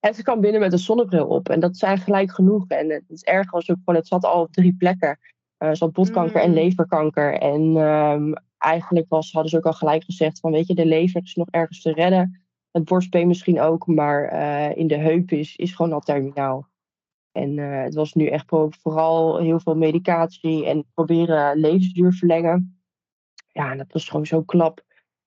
[0.00, 1.48] En ze kwam binnen met een zonnebril op.
[1.48, 2.66] En dat zijn gelijk genoeg.
[2.68, 5.18] En het is erg als ook gewoon, het zat al op drie plekken.
[5.58, 6.54] Uh, zoals botkanker en mm.
[6.54, 7.34] leverkanker.
[7.34, 11.22] En um, eigenlijk was, hadden ze ook al gelijk gezegd van weet je, de lever
[11.22, 12.40] is nog ergens te redden.
[12.70, 16.68] Het borstbeen misschien ook, maar uh, in de heup is, is gewoon al terminaal.
[17.32, 18.44] En uh, het was nu echt
[18.80, 22.80] vooral heel veel medicatie en proberen levensduur verlengen.
[23.52, 24.85] Ja, en dat was gewoon zo klap.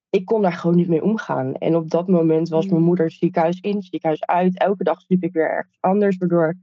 [0.10, 1.54] Ik kon daar gewoon niet mee omgaan.
[1.54, 2.86] En op dat moment was mijn mm.
[2.86, 4.60] moeder ziekenhuis in, ziekenhuis uit.
[4.60, 6.58] Elke dag sliep ik weer ergens anders, waardoor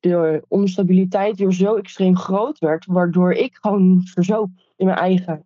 [0.00, 5.44] de onstabiliteit weer zo extreem groot werd, waardoor ik gewoon verzoop in mijn eigen.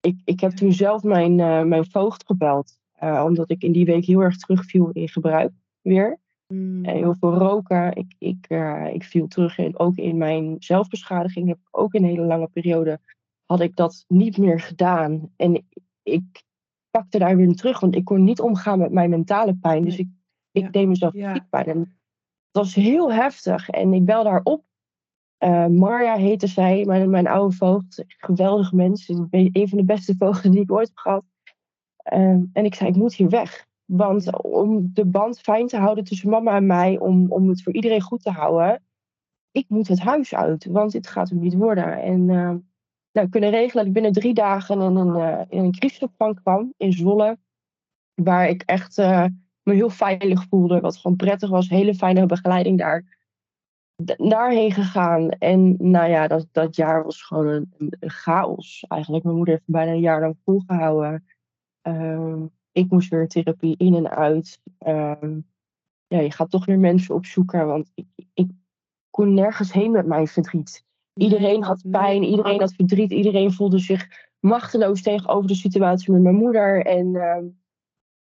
[0.00, 3.84] Ik, ik heb toen zelf mijn, uh, mijn voogd gebeld, uh, omdat ik in die
[3.84, 6.18] week heel erg terugviel in gebruik weer.
[6.46, 6.84] Mm.
[6.84, 7.96] Uh, heel veel roken.
[7.96, 8.46] Ik, ik,
[8.92, 11.48] ik viel terug in, ook in mijn zelfbeschadiging.
[11.48, 13.00] Heb ik ook in een hele lange periode
[13.46, 15.30] had ik dat niet meer gedaan.
[15.36, 15.66] En
[16.02, 16.42] ik
[16.92, 19.84] pakte daar weer terug, want ik kon niet omgaan met mijn mentale pijn.
[19.84, 20.08] Dus ik,
[20.50, 21.46] ik deed mezelf ja.
[21.50, 21.66] pijn.
[21.66, 23.68] En het was heel heftig.
[23.68, 24.64] En ik bel daar op.
[25.44, 28.04] Uh, Marja heette zij, mijn, mijn oude voogd.
[28.06, 29.08] Geweldig mens.
[29.08, 31.24] Een van de beste voogden die ik ooit heb gehad.
[32.12, 32.18] Uh,
[32.52, 33.66] en ik zei, ik moet hier weg.
[33.84, 37.72] Want om de band fijn te houden tussen mama en mij, om, om het voor
[37.72, 38.82] iedereen goed te houden,
[39.50, 42.02] ik moet het huis uit, want dit gaat hem niet worden.
[42.02, 42.54] En uh,
[43.12, 46.92] nou, kunnen regelen dat ik binnen drie dagen in een, in een crisisopvang kwam in
[46.92, 47.38] Zwolle,
[48.14, 48.98] waar ik echt
[49.62, 50.80] me heel veilig voelde.
[50.80, 51.68] Wat gewoon prettig was.
[51.68, 53.20] Hele fijne begeleiding daar.
[54.16, 55.28] Daarheen gegaan.
[55.28, 59.24] En nou ja, dat, dat jaar was gewoon een, chaos eigenlijk.
[59.24, 61.26] Mijn moeder heeft bijna een jaar lang volgehouden.
[61.82, 64.60] Um, ik moest weer therapie in en uit.
[64.86, 65.46] Um,
[66.06, 67.66] ja, je gaat toch weer mensen opzoeken.
[67.66, 68.50] Want ik, ik
[69.10, 70.84] kon nergens heen met mijn verdriet.
[71.14, 76.34] Iedereen had pijn, iedereen had verdriet, iedereen voelde zich machteloos tegenover de situatie met mijn
[76.34, 76.86] moeder.
[76.86, 77.60] En um,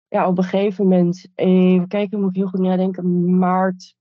[0.08, 3.96] ja, op een gegeven moment, even kijken, moet ik heel goed nadenken, maart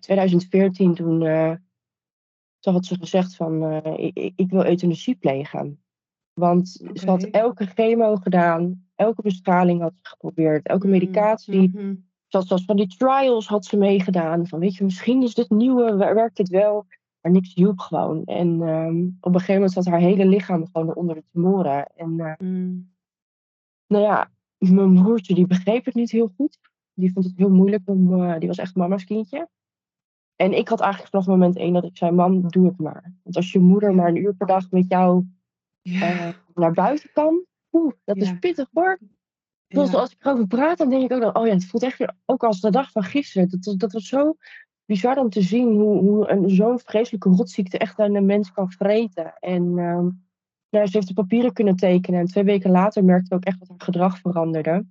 [0.00, 1.52] 2014 toen, uh,
[2.58, 5.80] toen had ze gezegd van uh, ik, ik, wil euthanasie plegen.
[6.32, 6.96] Want okay.
[6.96, 11.68] ze had elke chemo gedaan, elke bestraling had ze geprobeerd, elke medicatie.
[11.68, 12.04] Mm -hmm.
[12.26, 14.46] Zelfs van die trials had ze meegedaan.
[14.46, 16.86] Van weet je, misschien is dit nieuwe, werkt het wel.
[17.26, 18.24] Maar niks hielp gewoon.
[18.24, 21.86] En um, op een gegeven moment zat haar hele lichaam gewoon onder de tumoren.
[21.96, 22.92] En uh, mm.
[23.86, 26.58] nou ja, mijn broertje die begreep het niet heel goed.
[26.94, 29.48] Die vond het heel moeilijk om, uh, die was echt mama's kindje.
[30.36, 33.14] En ik had eigenlijk vanaf moment één dat ik zei, mam, doe het maar.
[33.22, 35.24] Want als je moeder maar een uur per dag met jou
[35.82, 38.98] uh, naar buiten kan, oeh, dat is pittig hoor.
[39.68, 41.98] Dus als ik erover praat, dan denk ik ook dat, oh ja, het voelt echt
[41.98, 43.48] weer, ook als de dag van gisteren.
[43.60, 44.36] Dat, dat was zo
[44.86, 48.70] bizar om te zien hoe, hoe een, zo'n vreselijke rotziekte echt aan een mens kan
[48.70, 49.34] vreten.
[49.38, 52.20] En nou, ze heeft de papieren kunnen tekenen.
[52.20, 54.86] En twee weken later merkte ik ook echt dat haar gedrag veranderde.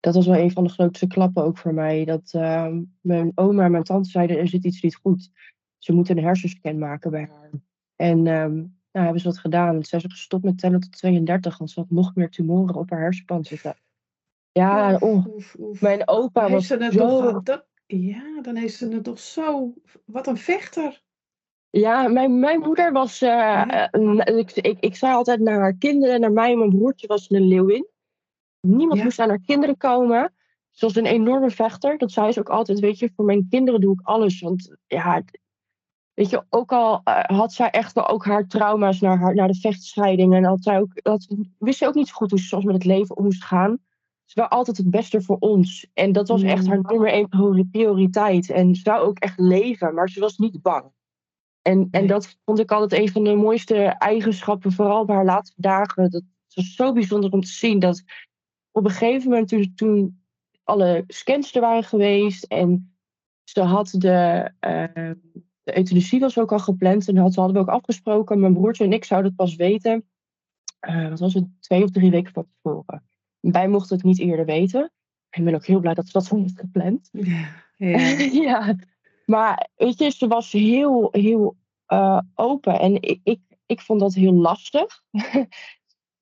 [0.00, 2.04] Dat was wel een van de grootste klappen ook voor mij.
[2.04, 5.30] Dat uh, mijn oma en mijn tante zeiden, er zit iets niet goed.
[5.78, 7.50] Ze moeten een hersenscan maken bij haar.
[7.96, 9.84] En um, nou, hebben ze dat gedaan.
[9.84, 13.00] Ze is gestopt met tellen tot 32, want ze had nog meer tumoren op haar
[13.00, 13.76] hersenpan zitten.
[14.52, 15.80] Ja, oef, oef, oef.
[15.80, 17.40] mijn opa was ze zo...
[17.40, 19.74] dat, ja, dan heeft ze het toch zo...
[20.04, 21.02] Wat een vechter.
[21.70, 23.22] Ja, mijn, mijn moeder was...
[23.22, 23.90] Uh, ja.
[24.24, 27.48] ik, ik, ik zei altijd naar haar kinderen, naar mij en mijn broertje was een
[27.48, 27.86] leeuwin.
[28.60, 29.04] Niemand ja.
[29.04, 30.34] moest aan haar kinderen komen.
[30.70, 31.98] Ze was een enorme vechter.
[31.98, 34.40] Dat zei ze ook altijd, weet je, voor mijn kinderen doe ik alles.
[34.40, 35.22] Want ja,
[36.14, 39.48] weet je, ook al uh, had zij echt wel ook haar trauma's naar, haar, naar
[39.48, 40.34] de vechtscheiding.
[40.34, 41.26] En had zij ook, had,
[41.58, 43.78] wist ze ook niet zo goed hoe ze soms met het leven om moest gaan
[44.30, 45.86] ze wel altijd het beste voor ons.
[45.94, 46.86] En dat was echt haar mm.
[46.86, 48.50] nummer één prioriteit.
[48.50, 50.92] En ze zou ook echt leven, maar ze was niet bang.
[51.62, 55.60] En, en dat vond ik altijd een van de mooiste eigenschappen, vooral op haar laatste
[55.60, 56.10] dagen.
[56.10, 56.22] Dat
[56.54, 58.02] was zo bijzonder om te zien dat
[58.70, 60.22] op een gegeven moment, toen, toen
[60.64, 62.94] alle scans er waren geweest en
[63.44, 65.12] ze had de, uh,
[65.62, 68.92] de euthanasie was ook al gepland en had, hadden we ook afgesproken, mijn broertje en
[68.92, 70.08] ik zouden het pas weten,
[70.88, 73.09] uh, wat was het, twee of drie weken van tevoren.
[73.40, 74.92] Wij mochten het niet eerder weten.
[75.30, 77.08] Ik ben ook heel blij dat ze dat zo heeft gepland.
[77.12, 77.48] Ja,
[78.46, 78.76] ja.
[79.26, 81.56] Maar weet je, ze was heel, heel
[81.88, 82.80] uh, open.
[82.80, 85.02] En ik, ik, ik vond dat heel lastig.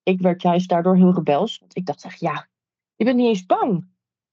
[0.03, 1.59] ik werd juist daardoor heel rebels.
[1.59, 2.47] Want ik dacht echt, ja,
[2.95, 3.87] je bent niet eens bang.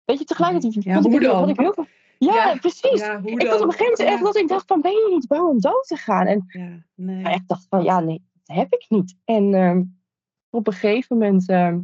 [0.05, 1.87] Weet je, tegelijkertijd ja, vond, ik, ik heel veel...
[2.19, 3.01] Ja, ja, precies.
[3.01, 5.27] Ja, ik had op een gegeven moment echt dat ik dacht van, ben je niet
[5.27, 6.27] bang om dood te gaan?
[6.27, 7.35] En ja, nee.
[7.35, 9.17] ik dacht van, ja, nee, dat heb ik niet.
[9.25, 9.81] En uh,
[10.51, 11.51] op een gegeven moment...
[11.51, 11.77] Uh,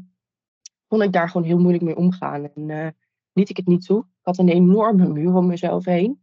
[0.92, 2.48] kon ik daar gewoon heel moeilijk mee omgaan.
[2.54, 2.86] En uh,
[3.32, 3.98] liet ik het niet toe.
[3.98, 6.22] Ik had een enorme muur om mezelf heen.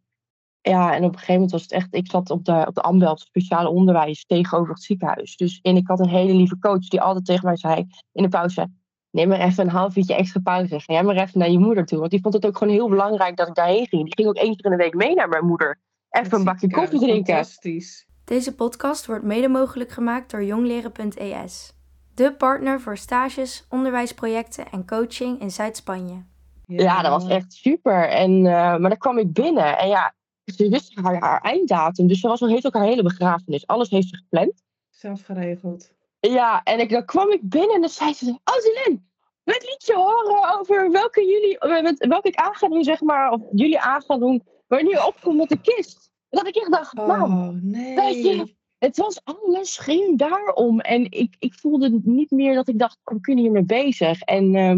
[0.61, 1.87] Ja, en op een gegeven moment was het echt...
[1.95, 5.35] Ik zat op de, op de Ambelt, speciale onderwijs, tegenover het ziekenhuis.
[5.35, 8.29] Dus, en ik had een hele lieve coach die altijd tegen mij zei in de
[8.29, 8.71] pauze...
[9.11, 10.79] Neem maar even een half uurtje extra pauze.
[10.79, 11.99] Ga jij maar even naar je moeder toe.
[11.99, 14.03] Want die vond het ook gewoon heel belangrijk dat ik daarheen ging.
[14.03, 15.79] Die ging ook één keer in de week mee naar mijn moeder.
[16.09, 17.33] Even een bakje koffie drinken.
[17.33, 18.07] Fantastisch.
[18.23, 21.77] Deze podcast wordt mede mogelijk gemaakt door jongleren.es
[22.19, 26.23] de partner voor stages, onderwijsprojecten en coaching in Zuid-Spanje.
[26.65, 28.09] Ja, ja, dat was echt super.
[28.09, 32.07] En, uh, maar dan kwam ik binnen en ja, ze wist haar, haar einddatum.
[32.07, 33.67] Dus ze was, heeft ook haar hele begrafenis.
[33.67, 34.63] Alles heeft ze gepland.
[34.89, 35.91] Zelf geregeld.
[36.19, 39.09] Ja, en ik, dan kwam ik binnen en dan zei ze: Oh, Zelin,
[39.43, 43.31] het liedje horen over welke, jullie, met, welke ik aan ga doen, zeg maar.
[43.31, 46.11] Of jullie aan gaan doen wanneer je opkomt met de kist.
[46.29, 47.95] Dat ik echt dacht: Oh, nee.
[47.95, 50.79] Weet je, het was alles ging daarom.
[50.79, 54.21] En ik, ik voelde niet meer dat ik dacht, oh, we kunnen hiermee bezig.
[54.21, 54.77] En uh,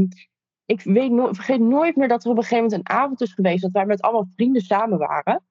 [0.66, 3.34] ik weet no vergeet nooit meer dat er op een gegeven moment een avond is
[3.34, 5.44] geweest dat wij met allemaal vrienden samen waren.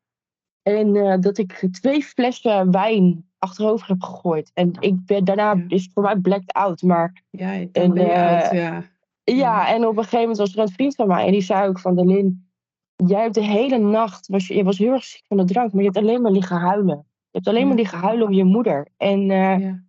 [0.63, 4.51] En uh, dat ik twee flessen wijn achterover heb gegooid.
[4.55, 5.65] En ik ben, daarna ja.
[5.69, 6.83] is het voor mij blacked out.
[6.83, 8.85] Maar, ja, en, uh, out, ja.
[9.25, 11.69] Ja, en op een gegeven moment was er een vriend van mij en die zei
[11.69, 12.51] ook van de Lin,
[12.97, 15.83] jij hebt de hele nacht, was, je was heel erg ziek van de drank, maar
[15.83, 17.07] je hebt alleen maar liggen huilen.
[17.31, 18.88] Je hebt alleen maar liggen huilen om je moeder.
[18.97, 19.83] En uh, ja.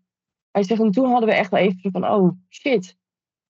[0.52, 2.98] hij zegt, en toen hadden we echt wel even van, oh shit.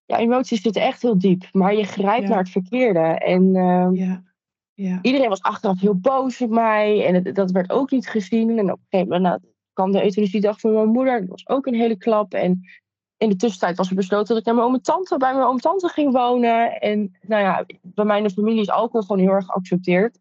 [0.05, 1.49] Ja, emoties zitten echt heel diep.
[1.51, 2.99] Maar je grijpt naar het verkeerde.
[2.99, 4.23] En uh, ja.
[4.73, 4.99] Ja.
[5.01, 7.05] iedereen was achteraf heel boos op mij.
[7.05, 8.57] En het, dat werd ook niet gezien.
[8.57, 11.19] En op een gegeven moment nou, kwam de euthanasiedag van mijn moeder.
[11.19, 12.33] Dat was ook een hele klap.
[12.33, 12.61] En
[13.17, 15.45] in de tussentijd was er besloten dat ik naar mijn oom en tante, bij mijn
[15.45, 16.79] oom en tante ging wonen.
[16.79, 20.19] En nou ja, bij mijn familie is alcohol gewoon heel erg geaccepteerd.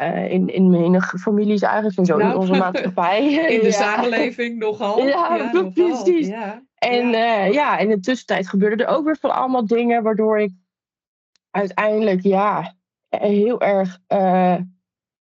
[0.00, 3.32] Uh, in, in menige families eigenlijk, en zo nou, in onze maatschappij.
[3.56, 5.06] In de samenleving nogal.
[5.06, 6.26] Ja, ja precies.
[6.26, 6.62] Ja.
[6.74, 7.46] En ja.
[7.46, 10.52] Uh, ja, in de tussentijd gebeurden er ook weer van allemaal dingen, waardoor ik
[11.50, 12.74] uiteindelijk, ja,
[13.08, 13.98] heel erg.
[14.08, 14.56] Uh,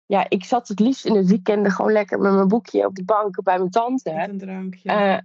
[0.06, 3.04] ja, ik zat het liefst in het weekend gewoon lekker met mijn boekje op de
[3.04, 4.12] bank bij mijn tante.
[4.12, 4.90] Met een drankje.
[4.92, 5.22] ja.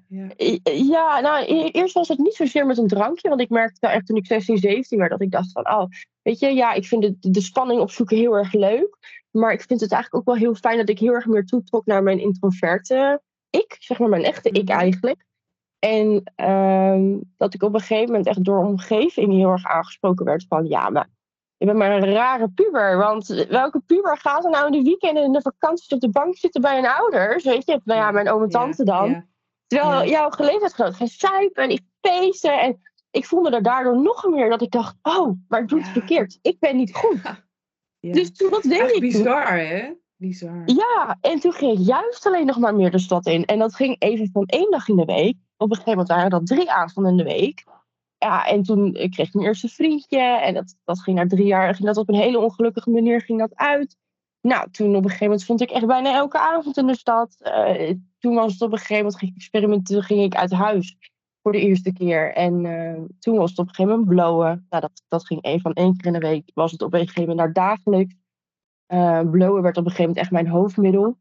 [0.63, 4.05] ja, nou, e-, eerst was het niet zozeer met een drankje, want ik merkte echt
[4.05, 5.85] toen ik 16, 17 werd dat ik dacht van, oh,
[6.21, 8.97] weet je, ja, ik vind de, de spanning opzoeken heel erg leuk.
[9.31, 11.85] Maar ik vind het eigenlijk ook wel heel fijn dat ik heel erg meer toetrok
[11.85, 14.77] naar mijn introverte ik, zeg maar mijn echte ik Mhm.
[14.79, 15.25] eigenlijk.
[15.79, 20.45] En ehm, dat ik op een gegeven moment echt door omgeving heel erg aangesproken werd
[20.47, 21.09] van ja, maar
[21.57, 22.97] je bent maar een rare puber.
[22.97, 26.37] Want welke puber gaat er nou in de weekenden en de vakanties op de bank
[26.37, 27.43] zitten bij hun ouders?
[27.43, 29.09] Weet je, nou ja, mijn oom en tante dan.
[29.09, 29.25] Ja,
[29.67, 30.05] Terwijl Ja.
[30.09, 32.59] jouw gelegenheidsgenoot gaan suipen en ik feesten.
[32.59, 32.81] En
[33.11, 35.93] ik voelde er daardoor nog meer dat ik dacht, oh, maar ik doe het Ja.
[35.93, 36.39] verkeerd.
[36.41, 37.21] Ik ben niet goed.
[37.99, 38.13] ja.
[38.13, 38.99] Dus toen, wat deed ik toen?
[38.99, 39.91] bizar, hè?
[40.15, 40.61] Bizar.
[40.65, 43.45] Ja, en toen ging ik juist alleen nog maar meer de stad in.
[43.45, 45.35] En dat ging even van één dag in de week.
[45.57, 47.63] Op een gegeven moment waren dat drie avonden in de week.
[48.17, 50.19] Ja, en toen eh, kreeg ik mijn eerste vriendje.
[50.19, 53.39] En dat, dat ging na drie jaar, ging dat op een hele ongelukkige manier ging
[53.39, 53.97] dat uit.
[54.41, 57.35] Nou, toen op een gegeven moment stond ik echt bijna elke avond in de stad.
[57.39, 60.97] Eh, toen was het op een gegeven moment, ging ik experimenteren, ging ik uit huis
[61.41, 62.33] voor de eerste keer.
[62.33, 64.65] En eh, toen was het op een gegeven moment blowen.
[64.69, 66.51] Nou, dat, dat ging één van één keer in de week.
[66.53, 68.15] Was het op een gegeven moment naar dagelijks.
[68.85, 71.17] Eh blowen werd op een gegeven moment echt mijn hoofdmiddel.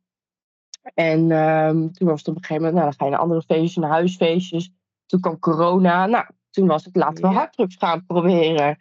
[0.94, 3.42] En ehm, toen was het op een gegeven moment, nou, dan ga je naar andere
[3.42, 4.70] feestjes, naar huisfeestjes.
[5.06, 6.06] Toen kwam corona.
[6.06, 7.34] Nou, toen was het, laten we Ja.
[7.34, 8.76] harddrugs gaan proberen.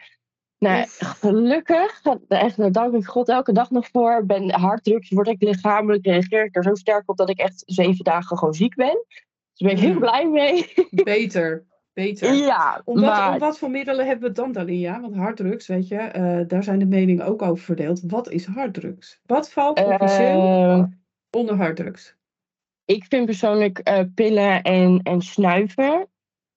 [0.57, 4.25] Nou, gelukkig, echt, daar dank ik God elke dag nog voor.
[4.25, 8.03] Ben harddrugs, word ik lichamelijk, reageer ik er zo sterk op dat ik echt zeven
[8.03, 9.05] dagen gewoon ziek ben.
[9.59, 9.99] Daar ben ik heel Mm.
[10.09, 10.73] blij mee.
[11.03, 11.67] Beter.
[11.93, 12.33] Beter.
[12.33, 15.01] ja, Om wat, maar om wat voor middelen hebben we het dan, Dalia?
[15.01, 18.01] Want harddrugs, weet je, eh, daar zijn de meningen ook over verdeeld.
[18.07, 19.19] Wat is harddrugs?
[19.25, 20.83] Wat valt officieel eh,
[21.29, 22.17] onder harddrugs?
[22.85, 26.07] ik vind persoonlijk eh, pillen en, en snuiven.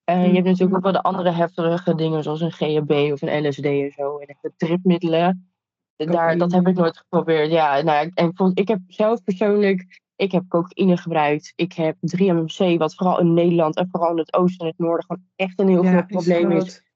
[0.04, 3.64] Je hebt natuurlijk ook wel de andere heftige dingen, zoals een GHB of een LSD
[3.64, 4.18] en zo.
[4.18, 5.52] En de tripmiddelen.
[5.96, 7.50] Daar, dat heb ik nooit geprobeerd.
[7.50, 11.52] Ja, nou, en ik, vond, ik heb zelf persoonlijk, ik heb cocaïne gebruikt.
[11.56, 15.04] Ik heb 3-MMC, wat vooral in Nederland en vooral in het oosten en het noorden
[15.06, 16.90] gewoon echt een heel Ja, groot probleem is.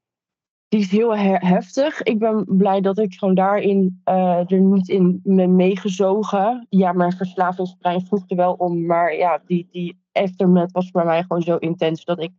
[0.68, 2.02] Die is heel he- heftig.
[2.02, 6.66] Ik ben blij dat ik gewoon daarin eh, er niet in ben meegezogen.
[6.68, 8.86] Ja, mijn verslavingsbrein vroeg er wel om.
[8.86, 12.32] Maar ja, die, die aftermath was bij mij gewoon zo intens dat ik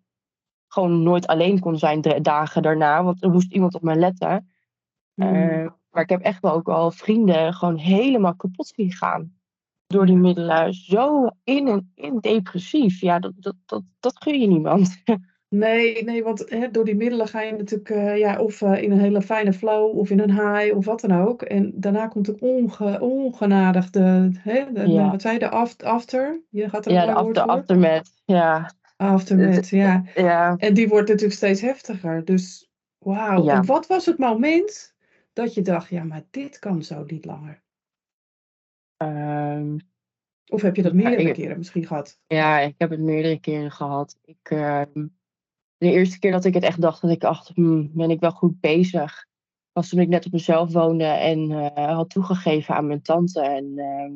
[0.68, 3.04] gewoon nooit alleen kon zijn de dagen daarna.
[3.04, 4.52] Want er moest iemand op mij letten.
[5.14, 5.34] Mm.
[5.34, 9.37] Eh, maar ik heb echt wel ook al vrienden gewoon helemaal kapot zien gaan.
[9.88, 10.74] Door die middelen.
[10.74, 13.02] Zo in en in depressief.
[13.02, 14.96] Ja, dat, dat, dat, dat gun je niemand.
[15.50, 18.92] Nee, nee, want hè, door die middelen ga je natuurlijk eh, ja, of eh, in
[18.92, 21.42] een hele fijne flow of in een high of wat dan ook.
[21.42, 25.12] En daarna komt onge, ongenadig de, hè, de Ja.
[25.12, 26.42] wat zei je, de aft- after?
[26.50, 28.12] Je gaat er Ja, de after, aftermath.
[28.26, 30.04] Ja, Aftermath, ja.
[30.16, 30.56] ja.
[30.58, 32.26] En die wordt natuurlijk steeds heftiger.
[32.26, 33.44] Dus wauw.
[33.44, 33.54] Ja.
[33.54, 34.96] En wat was het moment
[35.34, 37.62] dat je dacht, ja, maar dit kan zo niet langer?
[38.98, 39.78] Ehm,
[40.50, 42.20] Of heb je dat Ja, meerdere ik- keren misschien gehad?
[42.28, 44.18] Ja, ik heb het meerdere keren gehad.
[44.26, 45.06] Ik, ehm,
[45.78, 48.32] de eerste keer dat ik het echt dacht, dat ik dacht, hmm, ben ik wel
[48.32, 49.26] goed bezig?
[49.72, 53.42] Was toen ik net op mezelf woonde en eh, had toegegeven aan mijn tante.
[53.42, 54.14] En ehm,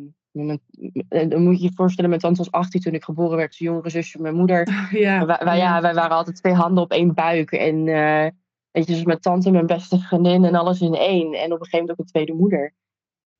[1.09, 3.55] en dan moet je je voorstellen, mijn tante was 18 toen ik geboren werd.
[3.55, 4.67] Zijn jongere zusje, mijn moeder.
[4.91, 5.25] Ja.
[5.25, 7.51] Wij, wij, ja, wij waren altijd twee handen op één buik.
[7.51, 8.29] En eh,
[8.71, 11.33] weet je, dus mijn tante, mijn beste vriendin en alles in één.
[11.33, 12.73] En op een gegeven moment ook een tweede moeder.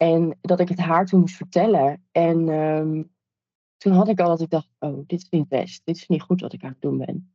[0.02, 2.08] En dat ik het haar toen moest vertellen.
[2.12, 3.04] En ehm,
[3.78, 5.82] toen had ik al dat ik dacht, oh, dit is niet best.
[5.86, 7.34] Dit is niet goed wat ik aan het doen ben.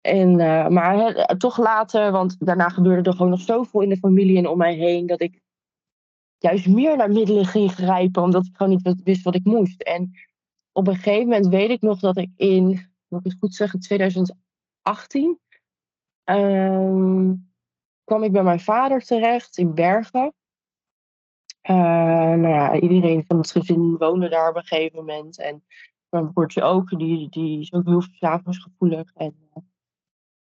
[0.00, 3.96] En, eh, maar hè, toch later, want daarna gebeurde er gewoon nog zoveel in de
[3.96, 5.06] familie en om mij heen.
[5.06, 5.40] Dat ik
[6.38, 9.82] juist meer naar middelen ging grijpen, omdat ik gewoon niet wist wat ik moest.
[9.82, 10.10] En
[10.72, 12.66] op een gegeven moment weet ik nog dat ik in,
[13.08, 15.38] moet ik het goed zeggen, 2018
[16.24, 17.34] ehm,
[18.04, 20.34] kwam ik bij mijn vader terecht in Bergen.
[21.62, 25.38] Eh, nou ja, iedereen van het gezin woonde daar op een gegeven moment.
[25.38, 25.64] En
[26.08, 29.10] mijn broertje ook, die, die is ook heel verslavingsgevoelig.
[29.14, 29.62] En eh,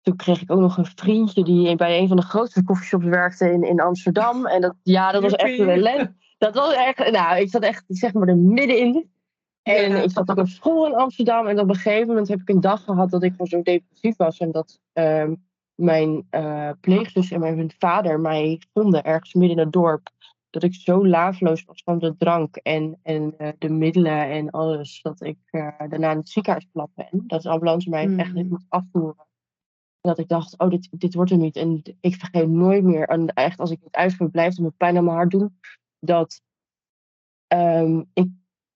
[0.02, 3.52] toen kreeg ik ook nog een vriendje die bij een van de grootste coffeeshops werkte
[3.52, 4.46] in, in Amsterdam.
[4.46, 6.14] En dat, ja, dat was echt een ellende.
[6.38, 9.12] Dat was echt, nou, ik zat echt, zeg maar, er middenin.
[9.62, 10.02] En Ja.
[10.02, 11.48] ik zat ook op school in Amsterdam.
[11.48, 14.16] En op een gegeven moment heb ik een dag gehad dat ik gewoon zo depressief
[14.18, 14.38] was.
[14.38, 15.36] En dat ehm,
[15.76, 20.10] mijn eh pleegzus en mijn vader mij vonden ergens midden in het dorp.
[20.50, 25.02] Dat ik zo laafloos was van de drank en, en eh, de middelen en alles.
[25.02, 27.24] Dat ik eh, daarna in het ziekenhuis plat ben.
[27.28, 28.36] Dat de ambulance mij echt Mm.
[28.36, 29.28] niet moet afvoeren.
[30.02, 31.56] En dat ik dacht, oh, dit, dit wordt er niet.
[31.56, 33.08] En ik vergeet nooit meer.
[33.08, 35.60] En echt, als ik het uitspreek, blijft het me pijn aan mijn hart doen.
[36.00, 36.42] Dat,
[37.48, 38.28] ehm, ik,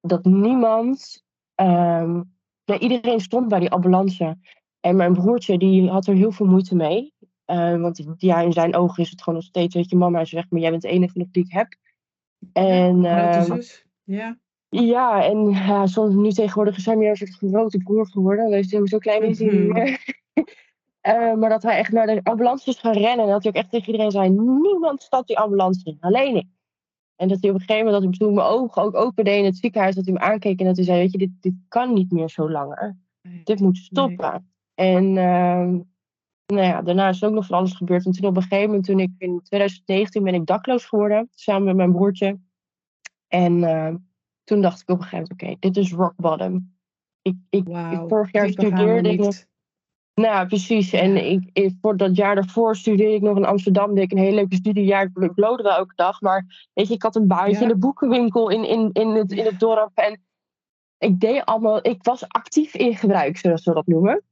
[0.02, 1.24] dat niemand...
[1.56, 2.22] ehm,
[2.64, 4.38] ja, iedereen stond bij die ambulance.
[4.80, 7.14] En mijn broertje, die had er heel veel moeite mee.
[7.46, 10.32] Eh, want ja, in zijn ogen is het gewoon nog steeds, weet je, mama is
[10.32, 11.76] weg, maar jij bent de enige nog die ik heb.
[12.54, 13.86] En Grote ehm, zus.
[14.04, 14.38] Ja.
[14.70, 18.52] ja, en ja, soms nu tegenwoordig is hij meer een soort grote broer geworden.
[18.52, 19.98] Dus hij zo klein is hij.
[21.04, 23.26] Eh, maar dat hij echt naar de ambulance is gaan rennen.
[23.26, 26.48] En dat hij ook echt tegen iedereen zei: Niemand stapt die ambulance in, alleen ik.
[27.16, 29.46] En dat hij op een gegeven moment, dat hij toen mijn ogen ook opende in
[29.46, 31.94] het ziekenhuis, dat hij me aankeek en dat hij zei: Weet je, dit, dit kan
[31.94, 32.98] niet meer zo langer.
[33.44, 34.54] Dit moet stoppen.
[34.74, 35.80] En uh,
[36.46, 38.06] nou ja, daarna is ook nog van alles gebeurd.
[38.06, 41.64] En toen op een gegeven moment, toen ik in 2019 ben ik dakloos geworden, samen
[41.64, 42.40] met mijn broertje.
[43.28, 43.94] En uh,
[44.44, 46.76] toen dacht ik op een gegeven moment: Oké, dit is rock bottom.
[47.22, 49.46] Ik, ik, Wauw, vorig jaar studeerde ik nog.
[50.14, 50.92] Nou, precies.
[50.92, 51.00] Ja.
[51.00, 53.94] En ik, ik, voor dat jaar daarvoor studeerde ik nog in Amsterdam.
[53.94, 55.10] Deed ik een hele leuke studiejaar.
[55.14, 56.22] Ik blode wel elke dag.
[56.22, 57.62] Maar weet je, ik had een baantje Ja.
[57.62, 59.92] in de boekenwinkel in, in, in, het, in het dorp.
[59.94, 60.22] En
[60.98, 61.86] ik deed allemaal...
[61.86, 64.24] Ik was actief in gebruik, zoals we dat noemen.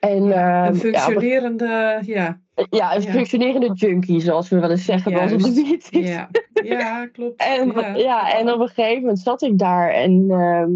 [0.00, 3.10] En, Een ehm, ja, op een- functionerende, ja, ja, een ja.
[3.10, 5.88] functionerende junkie, zoals we wel eens zeggen bij ons meetings.
[5.90, 6.30] ja,
[6.62, 7.40] ja, klopt.
[7.56, 7.94] En, ja.
[7.94, 8.38] ja.
[8.38, 10.70] en op een gegeven moment zat ik daar en ehm,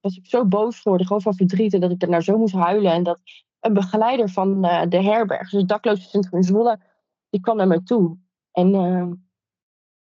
[0.00, 2.92] was ik zo boos geworden, gewoon van verdriet, en dat ik daarna zo moest huilen.
[2.92, 3.20] En dat
[3.60, 6.78] een begeleider van eh, de herberg, dus het daklozencentrum in Zwolle,
[7.30, 8.16] die kwam naar mij toe.
[8.52, 9.12] En ehm,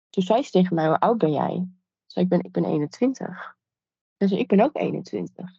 [0.10, 1.54] toen zei ze tegen mij, hoe oud ben jij?
[1.56, 3.56] Ik zei, ik ben, ik ben 21.
[4.18, 5.50] Ze zei, ik ben ook 21.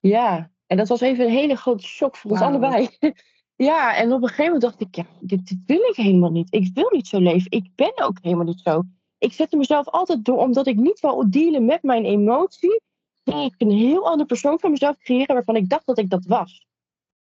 [0.00, 2.88] Ja, en dat was even een hele grote shock voor ons allebei.
[3.56, 6.54] ja, en op een gegeven moment dacht ik, ja, dit, dit wil ik helemaal niet.
[6.54, 7.50] Ik wil niet zo leven.
[7.50, 8.82] Ik ben ook helemaal niet zo
[9.18, 12.80] ik zette mezelf altijd door, omdat ik niet wou dealen met mijn emotie,
[13.24, 16.24] ging ik een heel ander persoon van mezelf creëren waarvan ik dacht dat ik dat
[16.24, 16.66] was.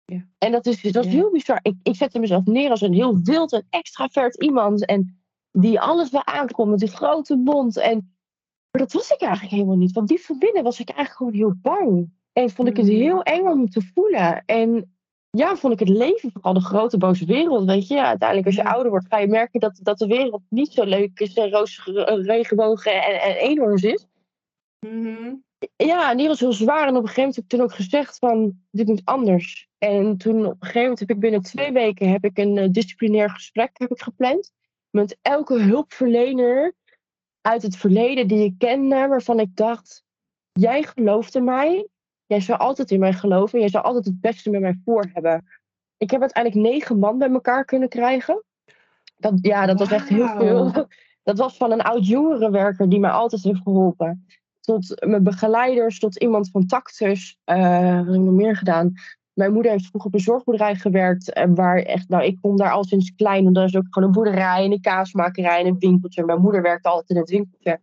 [0.06, 0.28] Ja.
[0.38, 1.12] En dat, is, dat was Ja.
[1.12, 1.60] heel bizar.
[1.62, 4.86] Ik, ik zette mezelf neer als een heel wild en extravert iemand.
[4.86, 7.78] En die alles wel aankomt met die grote mond.
[7.78, 8.18] En,
[8.72, 9.92] maar dat was ik eigenlijk helemaal niet.
[9.92, 12.12] Want diep van binnen was ik eigenlijk gewoon heel bang.
[12.40, 12.92] En vond ik het Mm.
[12.92, 14.44] heel eng om te voelen.
[14.46, 14.94] En
[15.30, 17.66] ja, vond ik het leven vooral de grote boze wereld.
[17.66, 18.72] Weet je, uiteindelijk als je Ja.
[18.72, 21.34] ouder wordt, ga je merken dat, dat de wereld niet zo leuk is.
[21.34, 24.06] En roze eh, regenbogen en, en eenhoorns is.
[24.80, 25.36] Mhm.
[25.76, 26.88] Ja, en die was heel zwaar.
[26.88, 29.68] En op een gegeven moment heb ik toen ook gezegd van, dit moet anders.
[29.78, 32.68] En toen op een gegeven moment heb ik binnen twee weken heb ik een eh,
[32.72, 34.52] disciplinair gesprek heb ik gepland.
[34.90, 36.74] Met elke hulpverlener
[37.42, 40.04] uit het verleden die ik kende, waarvan ik dacht,
[40.52, 41.88] jij gelooft in mij.
[42.30, 43.54] Jij zou altijd in mij geloven.
[43.54, 45.46] En jij zou altijd het beste met mij voor hebben.
[45.98, 48.44] Ik heb uiteindelijk negen man bij elkaar kunnen krijgen.
[49.18, 50.72] Dat, ja, dat was echt heel veel.
[51.24, 54.26] Dat was van een oud jongerenwerker die mij altijd heeft geholpen.
[54.60, 57.38] Tot mijn begeleiders, tot iemand van Tactus.
[57.44, 58.94] eh wat heb ik nog meer gedaan?
[59.34, 61.34] Mijn moeder heeft vroeger op een zorgboerderij gewerkt.
[61.34, 63.46] eh, waar echt, nou, ik kom daar al sinds klein.
[63.46, 66.26] En daar is ook gewoon een boerderij, en een kaasmakerij en een winkeltje.
[66.26, 67.80] Mijn moeder werkte altijd in het winkeltje.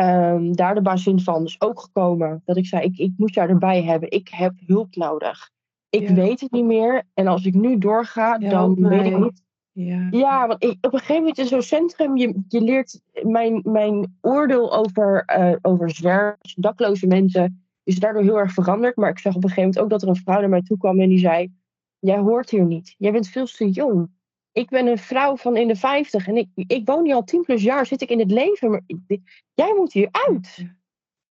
[0.00, 2.42] Ehm, daar de bazin van dus ook gekomen.
[2.44, 4.10] Dat ik zei, ik, ik moet jou erbij hebben.
[4.10, 5.50] Ik heb hulp nodig.
[5.90, 6.14] Ik Ja.
[6.14, 7.02] weet het niet meer.
[7.14, 10.06] En als ik nu doorga, dan weet ik niet Ja.
[10.10, 14.18] ja, want ik, op een gegeven moment in zo'n centrum, je, je leert mijn, mijn
[14.20, 18.96] oordeel over, eh over zwervers, dakloze mensen, is daardoor heel erg veranderd.
[18.96, 20.78] Maar ik zag op een gegeven moment ook dat er een vrouw naar mij toe
[20.78, 21.52] kwam en die zei,
[21.98, 22.94] jij hoort hier niet.
[22.98, 24.10] Jij bent veel te jong.
[24.52, 27.42] Ik ben een vrouw van in de 50 en ik, ik woon hier al 10
[27.42, 30.66] plus jaar, zit ik in het leven, maar ik- jij moet hier uit.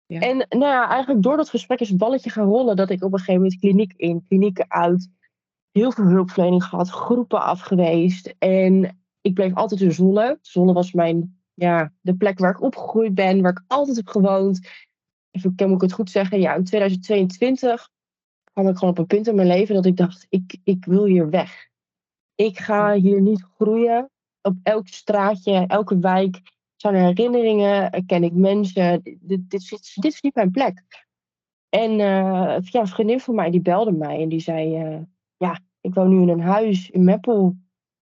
[0.05, 0.19] Ja.
[0.19, 3.11] En nou ja, eigenlijk door dat gesprek is het balletje gaan rollen dat ik op
[3.13, 5.09] een gegeven moment kliniek in, klinieken uit,
[5.71, 8.35] heel veel hulpverlening gehad, groepen af geweest.
[8.39, 10.37] En ik bleef altijd in Zwolle.
[10.41, 14.67] Zwolle was mijn, ja, de plek waar ik opgegroeid ben, waar ik altijd heb gewoond.
[15.31, 16.39] Even, kan ik het goed zeggen?
[16.39, 17.89] Ja, in 2022
[18.51, 21.05] kwam ik gewoon op een punt in mijn leven dat ik dacht, ik, ik wil
[21.05, 21.71] hier weg.
[22.35, 24.09] Ik ga hier niet groeien.
[24.41, 26.41] Op elk straatje, elke wijk
[26.75, 29.01] zijn er herinneringen, ken ik mensen.
[29.03, 29.61] Dit, dit,
[29.95, 30.83] is- niet mijn plek.
[31.69, 35.01] En eh, ja, een vriendin van mij die belde mij en die zei: eh,
[35.37, 37.55] Ja, ik woon nu in een huis in Meppel.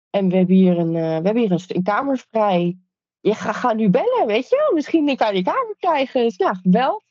[0.09, 2.77] En we hebben hier een, eh, we hebben hier een, een vrij.
[3.19, 4.73] Je ga, ga nu bellen, weet je wel?
[4.73, 6.23] Misschien kan je die kamer krijgen.
[6.23, 7.03] Dus ja, wel.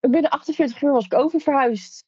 [0.00, 2.05] En binnen 48 uur was ik oververhuisd.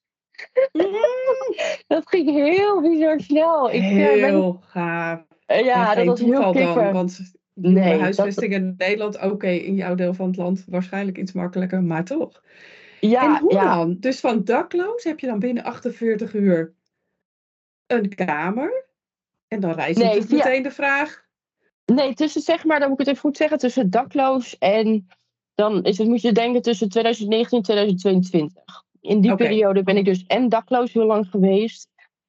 [1.87, 3.70] dat ging heel bizar snel.
[3.70, 5.20] Ik, ben- Heel gaaf.
[5.46, 9.74] eh, ja, dat was heel dan, want Nee, nee, dat- huisvesting in Nederland, oké, in
[9.74, 12.42] jouw deel van het land waarschijnlijk iets makkelijker, maar toch.
[13.01, 13.74] Ja, en hoe ja.
[13.77, 13.96] dan?
[14.01, 16.74] Dus van dakloos heb je dan binnen 48 uur
[17.87, 18.87] een kamer?
[19.48, 21.27] En dan rijst Nee, via- meteen de vraag.
[21.85, 25.06] Nee, tussen zeg maar, dan moet ik het even goed zeggen, tussen dakloos en
[25.54, 28.85] dan is het, moet je denken tussen 2019 en 2022.
[29.01, 31.88] In die periode ben ik dus en dakloos heel lang geweest.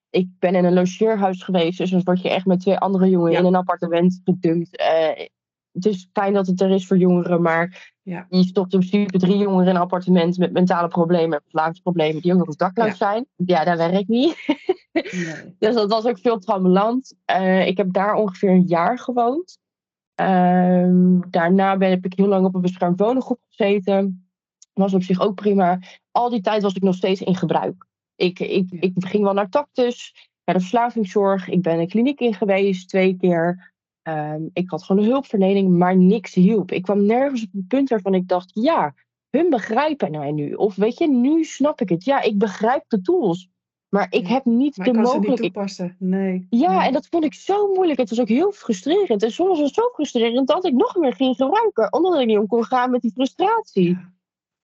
[0.10, 3.32] Ik ben in een logeerhuis geweest, dus dan word je echt met twee andere jongeren
[3.34, 3.40] Ja.
[3.40, 4.78] in een appartement gedumpt.
[4.78, 5.26] Eh,
[5.72, 8.26] het is fijn dat het er is voor jongeren, maar Ja.
[8.30, 12.38] je stopt in principe drie jongeren in een appartement met mentale problemen, verslavingsproblemen, die ook
[12.38, 12.94] nog eens dakloos Ja.
[12.96, 13.26] zijn.
[13.36, 14.36] Ja, dat werkt niet.
[14.92, 15.56] Nee.
[15.60, 17.14] Dus dat was ook veel trammeland.
[17.26, 19.58] Eh ik heb daar ongeveer een jaar gewoond.
[20.16, 24.29] Ehm, daarna ben, heb ik heel lang op een beschermd wonengroep gezeten.
[24.80, 25.80] Was op zich ook prima.
[26.12, 27.86] Al die tijd was ik nog steeds in gebruik.
[28.16, 30.14] Ik, ik, ik ging wel naar Tactus,
[30.46, 31.48] naar de verslavingszorg.
[31.50, 33.74] Ik ben een kliniek in geweest, twee keer.
[34.02, 36.72] Ehm, ik had gewoon een hulpverlening, maar niks hielp.
[36.72, 38.94] Ik kwam nergens op een punt waarvan ik dacht, ja,
[39.30, 40.54] hun begrijpen mij nu.
[40.54, 42.04] Of weet je, nu snap ik het.
[42.04, 43.50] Ja, ik begrijp de tools.
[43.90, 45.54] Maar ik heb niet maar de ze niet mogelijkheid.
[45.54, 45.96] toepassen.
[46.00, 46.48] Nee.
[46.50, 46.88] Ja, Nee.
[46.88, 48.00] en dat vond ik zo moeilijk.
[48.00, 49.24] Het was ook heel frustrerend.
[49.24, 51.94] En soms was het zo frustrerend dat ik nog meer ging gebruiken.
[51.94, 53.90] Omdat ik niet om kon gaan met die frustratie.
[53.90, 54.14] Ja.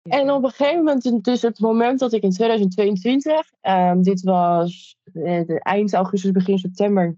[0.10, 4.98] En op een gegeven moment, dus het moment dat ik in 2022, ehm, dit was
[5.14, 7.18] eh, de eind augustus, begin september,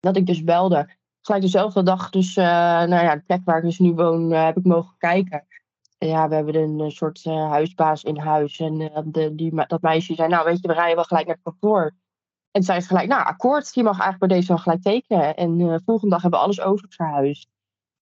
[0.00, 0.94] dat ik dus belde.
[1.20, 4.44] Gelijk dezelfde dag, dus uh, nou ja, de plek waar ik dus nu woon, uh,
[4.44, 5.46] heb ik mogen kijken.
[5.98, 8.58] En ja, we hebben een, soort huisbaas in huis.
[8.58, 11.44] En de, die, dat meisje zei, nou weet je, we rijden wel gelijk naar het
[11.44, 11.94] kantoor.
[12.50, 15.36] En zei ze gelijk, nou akkoord, je mag eigenlijk bij deze wel gelijk tekenen.
[15.36, 17.48] En uh, volgende dag hebben we alles over verhuisd.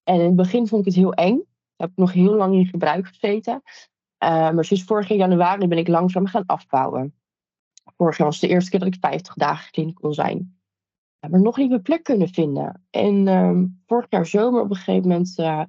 [0.03, 1.35] En in het begin vond ik het heel eng.
[1.35, 3.61] Daar heb ik nog heel lang in gebruik gezeten.
[4.23, 7.15] Uh, maar sinds vorig jaar januari ben ik langzaam gaan afbouwen.
[7.97, 10.59] Vorig jaar was de eerste keer dat ik 50 dagen kliniek kon zijn.
[11.29, 12.83] Maar nog niet mijn plek kunnen vinden.
[12.89, 15.63] En um, vorig jaar zomer op een gegeven moment uh,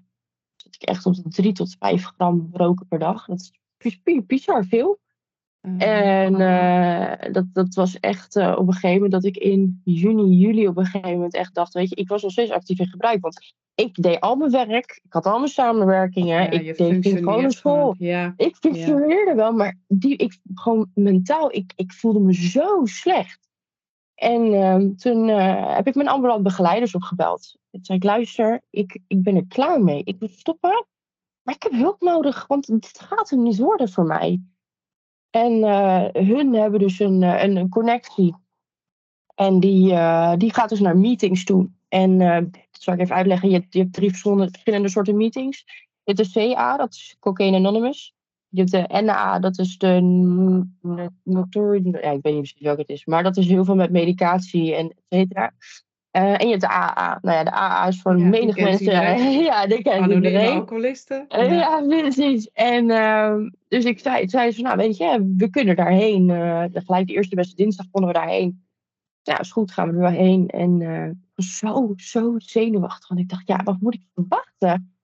[0.56, 3.26] zat ik echt op de 3 tot 5 gram roken per dag.
[3.26, 4.98] Dat is bizar veel.
[5.66, 9.80] Uh, en uh, dat, dat was echt uh, op een gegeven moment dat ik in
[9.84, 12.78] juni, juli op een gegeven moment echt dacht, weet je, ik was nog steeds actief
[12.78, 13.20] in gebruik.
[13.20, 17.50] Want ik deed al mijn werk, ik had al mijn samenwerkingen, ja, ik deed gewoon
[17.50, 17.94] school.
[17.98, 18.34] Ja.
[18.36, 19.36] Ik functioneerde ja.
[19.36, 23.48] wel, maar die, ik, gewoon mentaal, ik, ik voelde me zo slecht.
[24.14, 27.56] En uh, toen uh, heb ik mijn ambulant begeleiders opgebeld.
[27.70, 30.02] Toen zei ik, luister, ik, ik ben er klaar mee.
[30.04, 30.86] Ik wil stoppen,
[31.42, 34.40] maar ik heb hulp nodig, want dit gaat hem niet worden voor mij.
[35.30, 38.34] En uh, hun hebben dus een, een, een connectie.
[39.34, 39.86] En die,
[40.36, 41.70] die gaat dus naar meetings toe.
[41.88, 42.18] En
[42.70, 43.48] dat zal ik even uitleggen.
[43.48, 45.64] Je hebt, je hebt drie verschillende, verschillende soorten meetings.
[46.02, 48.14] Je hebt de CA, dat is Cocaine Anonymous.
[48.48, 50.00] Je hebt de NA, dat is de
[51.22, 51.82] Notori...
[51.82, 53.04] Ja, ik weet niet precies welke het is.
[53.04, 55.52] Maar dat is heel veel met medicatie en et cetera.
[56.16, 57.18] Uh, en je hebt de AA.
[57.22, 58.92] Nou ja, de AA is voor ja, menig mensen.
[59.50, 60.52] ja, die kent Anonieme iedereen.
[60.52, 61.24] alcoholisten.
[61.28, 62.50] Ja, uh, ja precies.
[62.52, 63.34] En uh,
[63.68, 66.28] dus ik zei, zei ze, nou weet je, we kunnen daarheen.
[66.28, 68.64] Uh, gelijk de eerste beste dinsdag konden we daarheen.
[69.22, 70.48] Ja, is goed, gaan we er wel heen.
[70.48, 70.80] En
[71.36, 73.08] was zo, zo zenuwachtig.
[73.08, 74.96] Want ik dacht, ja, wat moet ik verwachten?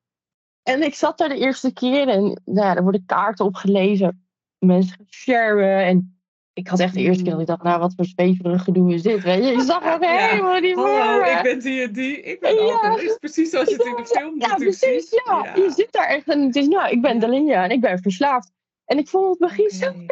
[0.62, 4.26] En ik zat daar de eerste keer en nou ja, er worden kaarten opgelezen.
[4.59, 5.85] Mensen gaan sharen.
[5.85, 6.16] En
[6.53, 9.03] ik had echt de eerste keer dat ik dacht, nou, wat voor zweverig gedoe is
[9.03, 9.22] dit?
[9.22, 10.28] Weet je, ik zag het ja.
[10.28, 10.85] helemaal niet meer.
[10.85, 12.20] Hallo, ik ben die en die.
[12.20, 12.61] Ik ben ja.
[12.61, 13.18] alcoholist.
[13.18, 15.09] Precies zoals je het in de film Ja, precies.
[15.09, 15.22] ziet.
[15.24, 15.45] Ja.
[15.45, 15.55] ja.
[15.55, 18.51] je zit daar echt en het is, nou, ik ben Dalinja en ik ben verslaafd.
[18.85, 19.78] En ik vond het begin okay.
[19.78, 20.07] zo.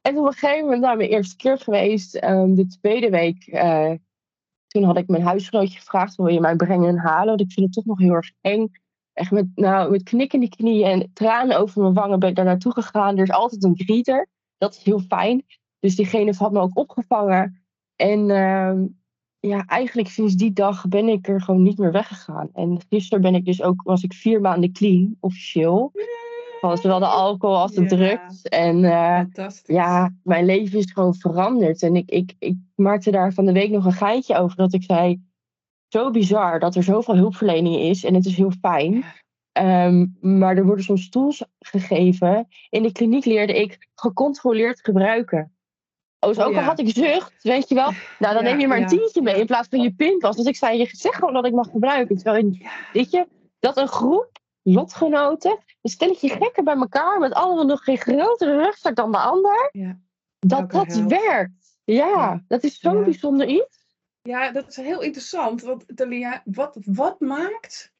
[0.00, 3.92] En op een gegeven moment, nou, mijn eerste keer geweest, um, de tweede week, uh,
[4.76, 7.26] toen had ik mijn huisgenootje gevraagd, wil je mij brengen en halen?
[7.26, 8.68] Want ik vind het toch nog heel erg eng.
[9.12, 12.72] Echt met, nou, met knikkende knieën en tranen over mijn wangen ben ik daar naartoe
[12.72, 13.16] gegaan.
[13.16, 14.28] Er is altijd een greeter.
[14.58, 15.44] Dat is heel fijn.
[15.78, 17.62] Dus diegene had me ook opgevangen.
[17.96, 18.72] En uh,
[19.40, 22.48] ja, eigenlijk sinds die dag ben ik er gewoon niet meer weggegaan.
[22.52, 25.92] En gisteren ben ik dus ook, was ik vier maanden clean, officieel.
[26.68, 27.86] Van zowel de alcohol als de Ja.
[27.88, 28.42] drugs.
[28.42, 29.74] En uh, Fantastisch.
[29.76, 31.82] ja, mijn leven is gewoon veranderd.
[31.82, 34.56] En ik, ik, ik maakte daar van de week nog een geintje over.
[34.56, 35.20] Dat ik zei,
[35.88, 38.04] zo bizar dat er zoveel hulpverlening is.
[38.04, 39.04] En het is heel fijn.
[39.58, 42.48] Um, maar er worden soms tools gegeven.
[42.70, 45.52] In de kliniek leerde ik gecontroleerd gebruiken.
[46.20, 47.90] Oh, dus Oh, ook al had ik zucht, weet je wel.
[48.18, 50.36] Nou, dan Ja, neem je maar een ja, tientje mee in plaats van je pinpas.
[50.36, 52.16] Dus ik zei, je zegt gewoon dat ik mag gebruiken.
[52.16, 52.58] Terwijl,
[52.92, 53.26] weet je,
[53.58, 54.30] dat een groep
[54.72, 59.68] lotgenoten, een stelletje gekken bij elkaar, met allemaal nog geen grotere rugzak dan de ander,
[59.72, 59.98] Ja.
[60.38, 61.10] dat dat helft.
[61.10, 61.78] werkt.
[61.84, 62.44] Ja, Ja.
[62.48, 63.02] dat is zo'n Ja.
[63.04, 63.84] bijzonder iets.
[64.22, 65.62] Ja, dat is heel interessant.
[65.62, 67.92] Want Talia, wat, wat maakt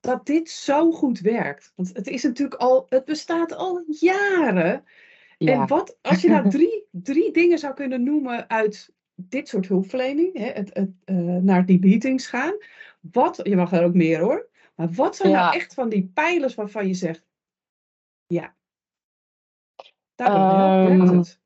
[0.00, 1.72] dat dit zo goed werkt?
[1.74, 4.84] Want het is natuurlijk al, het bestaat al jaren.
[5.38, 5.52] Ja.
[5.52, 10.38] En wat, als je nou drie, drie dingen zou kunnen noemen uit dit soort hulpverlening,
[10.38, 12.54] hè, het, het, eh, naar die meetings gaan.
[13.00, 14.48] Wat, je mag er ook meer hoor.
[14.74, 15.40] Maar wat zijn Ja.
[15.40, 17.26] nou echt van die pijlers waarvan je zegt,
[18.26, 18.56] ja,
[20.82, 21.42] werkt Ehm, het.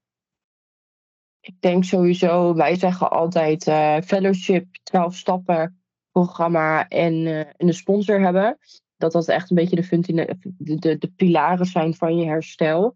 [1.40, 7.74] Ik denk sowieso, wij zeggen altijd eh, fellowship, 12 stappen programma en, eh, en een
[7.74, 8.58] sponsor hebben.
[8.96, 12.94] Dat dat echt een beetje de, de, de, de pilaren zijn van je herstel.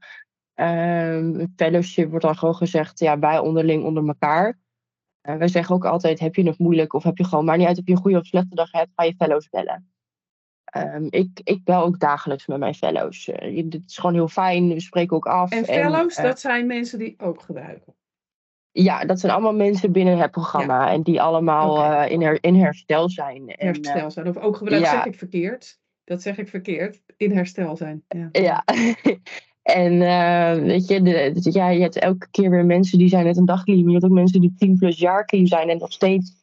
[0.55, 4.59] Ehm, fellowship wordt dan gewoon gezegd, ja, wij onderling onder elkaar.
[5.21, 7.67] Eh, wij zeggen ook altijd, heb je het moeilijk of heb je gewoon, maar niet
[7.67, 9.92] uit of je een goede of slechte dag hebt, ga je fellows bellen.
[10.73, 13.25] Ehm, ik, ik bel ook dagelijks met mijn fellows.
[13.65, 15.51] Dit is gewoon heel fijn, we spreken ook af.
[15.51, 17.95] En fellows, eh, dat zijn mensen die ook gebruiken.
[18.71, 20.91] ja, dat zijn allemaal mensen binnen het programma.
[20.91, 23.49] En die allemaal eh, in, her, in herstel zijn.
[23.49, 24.29] En, Herstel zijn.
[24.29, 24.91] Of ook gebruik, ja.
[24.91, 25.81] zeg ik verkeerd.
[26.05, 27.03] Dat zeg ik verkeerd.
[27.17, 28.05] In herstel zijn.
[28.09, 28.29] Ja.
[28.33, 28.65] ja.
[29.63, 29.99] En
[30.65, 33.65] weet je, de, ja, je hebt elke keer weer mensen die zijn net een dag
[33.65, 33.81] clean.
[33.81, 36.43] Maar je hebt ook mensen die 10 plus jaar clean zijn en nog steeds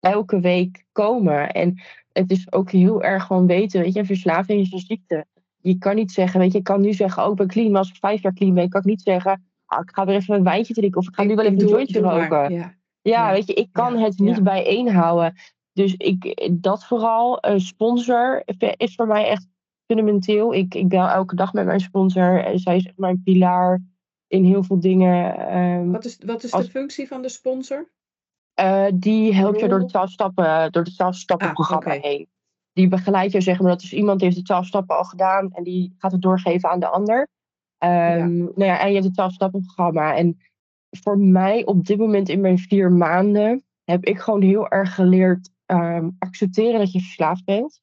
[0.00, 1.50] elke week komen.
[1.50, 1.80] En
[2.18, 5.26] het is ook heel erg gewoon weten, weet je, verslaving is een ziekte.
[5.60, 7.70] Je kan niet zeggen, weet je, ik kan nu zeggen, oh, ik ben clean.
[7.70, 10.14] Maar als ik vijf jaar clean ben, kan ik niet zeggen, ah, ik ga weer
[10.14, 11.00] even een wijntje drinken.
[11.00, 12.52] Of ik ga nu wel even een jointje roken.
[12.52, 12.76] Ja.
[13.02, 14.42] Ja, weet je, ik kan Ja, het niet ja.
[14.42, 15.34] bijeenhouden.
[15.72, 18.42] Dus ik, dat vooral, een sponsor
[18.76, 19.46] is voor mij echt
[19.86, 20.54] fundamenteel.
[20.54, 22.44] Ik, ik bel elke dag met mijn sponsor.
[22.44, 23.82] En zij is mijn pilaar
[24.26, 25.36] in heel veel dingen.
[25.48, 27.90] Ehm, Wat is, wat is Als- de functie van de sponsor?
[28.58, 32.06] Eh, die helpt je door het 12 stappen, door het 12 stappen Ah, programma oké.
[32.08, 32.28] heen.
[32.72, 35.52] Die begeleidt je, zeg maar, dat is iemand die heeft de 12 stappen al gedaan
[35.52, 37.28] en die gaat het doorgeven aan de ander.
[37.78, 40.16] Ehm, Nou ja, en je hebt het 12 stappen programma.
[40.16, 40.38] En
[40.90, 45.50] voor mij op dit moment in mijn vier maanden heb ik gewoon heel erg geleerd
[45.66, 47.80] ehm, accepteren dat je verslaafd bent.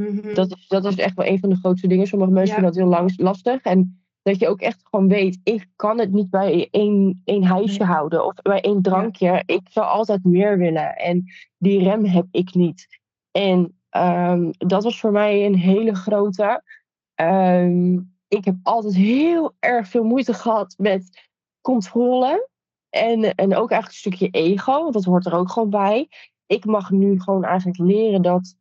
[0.00, 0.34] Mhm.
[0.34, 2.06] Dat is, dat is echt wel een van de grootste dingen.
[2.06, 2.60] Sommige mensen Ja.
[2.60, 3.62] vinden dat heel langs, lastig.
[3.62, 7.84] En dat je ook echt gewoon weet, ik kan het niet bij één, één huisje
[7.84, 9.42] houden of bij één drankje.
[9.46, 10.96] Ik zal altijd meer willen.
[10.96, 11.24] En
[11.58, 13.00] die rem heb ik niet.
[13.30, 16.62] En ehm, dat was voor mij een hele grote.
[17.14, 17.94] Ehm,
[18.28, 21.28] ik heb altijd heel erg veel moeite gehad met
[21.60, 22.48] controle.
[22.90, 26.08] En, en ook eigenlijk een stukje ego, want dat hoort er ook gewoon bij.
[26.46, 28.56] Ik mag nu gewoon eigenlijk leren dat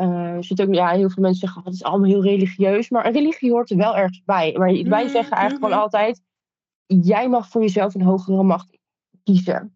[0.00, 2.88] eh, er zit ook, ja, heel veel mensen zeggen, "Oh, het is allemaal heel religieus.
[2.90, 4.54] Maar een religie hoort er wel ergens bij.
[4.58, 6.22] Maar wij Mhm, zeggen eigenlijk gewoon altijd,
[6.86, 8.78] jij mag voor jezelf een hogere macht
[9.24, 9.74] kiezen.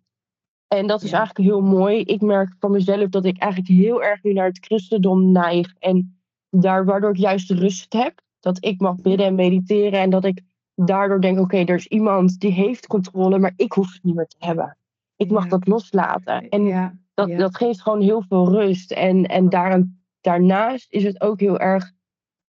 [0.68, 1.16] En dat is Ja.
[1.18, 2.00] eigenlijk heel mooi.
[2.00, 5.74] Ik merk van mezelf dat ik eigenlijk heel erg nu naar het christendom neig.
[5.78, 6.18] En
[6.50, 8.20] daar, waardoor ik juist de rust heb.
[8.40, 10.00] Dat ik mag bidden en mediteren.
[10.00, 10.40] En dat ik
[10.74, 14.26] daardoor denk, oké, er is iemand die heeft controle, maar ik hoef het niet meer
[14.26, 14.76] te hebben.
[15.16, 15.48] Ik mag Ja.
[15.50, 16.48] dat loslaten.
[16.48, 18.92] En ja, dat, dat geeft gewoon heel veel rust.
[18.92, 21.92] En, en daaraan, daarnaast is het ook heel erg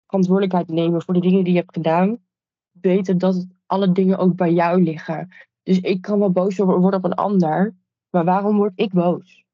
[0.07, 2.19] verantwoordelijkheid nemen voor de dingen die je hebt gedaan.
[2.81, 5.29] Weten dat alle dingen ook bij jou liggen.
[5.63, 7.75] Dus ik kan wel boos worden op een ander.
[8.11, 9.45] Maar waarom word ik boos?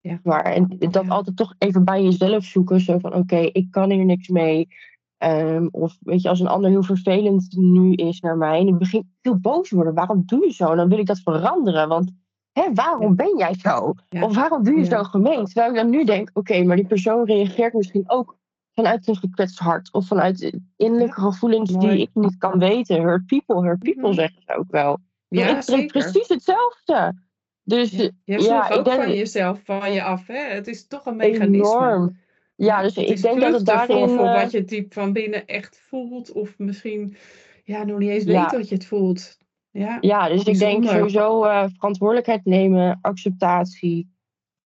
[0.00, 0.20] Ja.
[0.22, 1.10] Maar, en dat Ja.
[1.10, 2.80] altijd toch even bij jezelf zoeken.
[2.80, 4.68] Zo van, oké, ik kan hier niks mee.
[5.16, 8.60] Ehm, of weet je, als een ander heel vervelend nu is naar mij.
[8.60, 9.94] En ik begin heel boos te worden.
[9.94, 10.70] Waarom doe je zo?
[10.70, 11.88] En dan wil ik dat veranderen.
[11.88, 12.12] Want
[12.60, 13.94] hè, waarom ben jij zo?
[14.08, 14.24] Ja.
[14.24, 14.86] Of waarom doe je Ja.
[14.86, 15.44] zo gemeen?
[15.44, 18.36] Terwijl ik dan nu denk, oké, maar die persoon reageert misschien ook
[18.74, 19.92] vanuit een gekwetst hart.
[19.92, 21.88] Of vanuit innerlijke gevoelens Mooi.
[21.88, 23.02] die ik niet kan weten.
[23.02, 24.14] Hurt people, hurt people Mhm.
[24.18, 24.98] zeggen ze ook wel.
[25.28, 27.14] Ja, ik denk precies hetzelfde.
[27.62, 28.10] Dus Ja.
[28.24, 30.26] Je ja, ook denk van jezelf van je af.
[30.26, 30.38] Hè?
[30.54, 31.56] Het is toch een mechanisme.
[31.56, 32.18] enorm.
[32.56, 33.96] Ja, dus het ik denk dat het daarin...
[34.08, 36.32] voor, voor eh, wat je diep van binnen echt voelt.
[36.32, 37.16] Of misschien
[37.64, 38.40] ja, nog niet eens Ja.
[38.40, 39.38] weet dat je het voelt.
[39.78, 44.14] Ja, Ja, dus ik denk sowieso eh, verantwoordelijkheid nemen, acceptatie.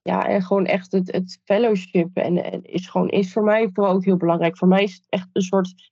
[0.01, 2.09] Ja, en gewoon echt het, het fellowship.
[2.13, 4.57] En, en is, gewoon, is voor mij vooral ook heel belangrijk.
[4.57, 5.91] Voor mij is het echt een soort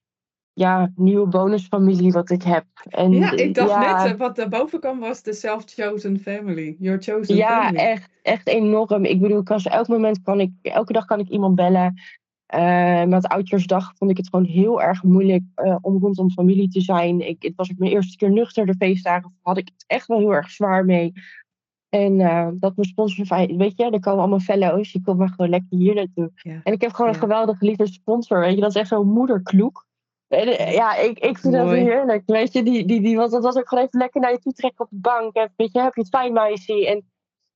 [0.54, 2.66] ja, nieuwe bonusfamilie wat ik heb.
[2.90, 6.76] En, ja ik dacht ja, net, eh, wat daarboven kwam was de self-chosen family.
[6.80, 7.84] Your chosen Ja, family.
[7.84, 9.06] echt, echt enorm.
[9.06, 12.02] Ik bedoel, ik kan, elk moment kan ik, elke dag kan ik iemand bellen.
[12.52, 16.82] Eh met oudjaarsdag vond ik het gewoon heel erg moeilijk eh, om rondom familie te
[16.82, 17.28] zijn.
[17.28, 18.66] Ik, het was ook mijn eerste keer nuchter.
[18.66, 21.14] De feestdagen had ik het echt wel heel erg zwaar mee.
[21.90, 24.92] En eh, dat mijn sponsor zei, weet je, er komen allemaal fellows.
[24.92, 26.32] Je komt maar gewoon lekker hier naartoe.
[26.36, 26.60] Ja.
[26.64, 27.14] En ik heb gewoon Ja.
[27.18, 28.40] een geweldige lieve sponsor.
[28.40, 29.86] Weet je, dat is echt zo'n moederkloek.
[30.28, 32.24] En, ja, ik, ik vind dat heerlijk.
[32.26, 34.54] Weet je, die, die, die, was, dat was ook gewoon even lekker naar je toe
[34.54, 35.36] trekken op de bank.
[35.36, 36.88] En, weet je, heb je het fijn meisje?
[36.88, 37.11] En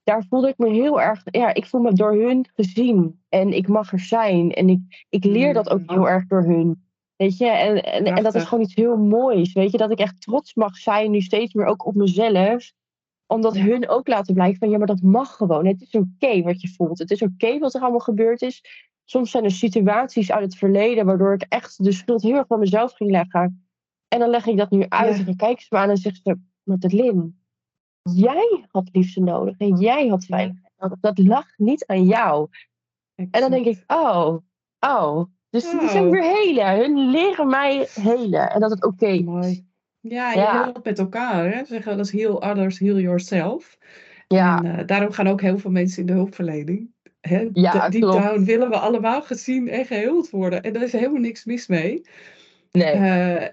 [0.06, 3.24] daar voelde ik me heel erg, ja, ik voel me door hun gezien.
[3.30, 4.52] En ik mag er zijn.
[4.52, 5.90] En ik, ik leer dat ook Mm.
[5.90, 6.84] heel erg door hun.
[7.16, 9.54] Weet je, en, en, en dat is gewoon iets heel moois.
[9.54, 12.72] Weet je, dat ik echt trots mag zijn nu steeds meer ook op mezelf.
[13.28, 15.66] Omdat hun ook laten blijken van, ja, maar dat mag gewoon.
[15.66, 17.00] Het is oké wat je voelt.
[17.00, 18.62] Het is oké wat er allemaal gebeurd is.
[19.04, 22.60] Soms zijn er situaties uit het verleden waardoor ik echt de schuld heel erg van
[22.60, 23.68] mezelf ging leggen.
[24.08, 25.20] En dan leg ik dat nu uit Ja.
[25.20, 27.32] en dan kijken ze me aan en zeggen ze, Madeline,
[28.14, 31.00] jij had liefde nodig en jij had veiligheid nodig.
[31.00, 32.48] Dat lag niet aan jou.
[33.16, 34.38] En dan denk ik, oh,
[34.80, 35.24] oh.
[35.50, 36.12] Dus is ook Oh.
[36.12, 36.76] weer helen.
[36.78, 38.50] Hun leren mij helen.
[38.52, 39.62] En dat het oké is.
[40.00, 40.64] Ja, je Ja.
[40.64, 41.46] helpt met elkaar.
[41.52, 41.58] Hè?
[41.60, 43.78] Ze zeggen wel eens heal others, heal yourself.
[44.28, 46.94] Ja, En eh, daarom gaan ook heel veel mensen in de hulpverlening.
[47.22, 47.50] Hè?
[47.54, 48.24] Ja, De- Deep klopt.
[48.24, 50.64] down willen we allemaal gezien en geheeld worden.
[50.64, 52.02] En daar is helemaal niks mis mee.
[52.76, 52.92] Nee.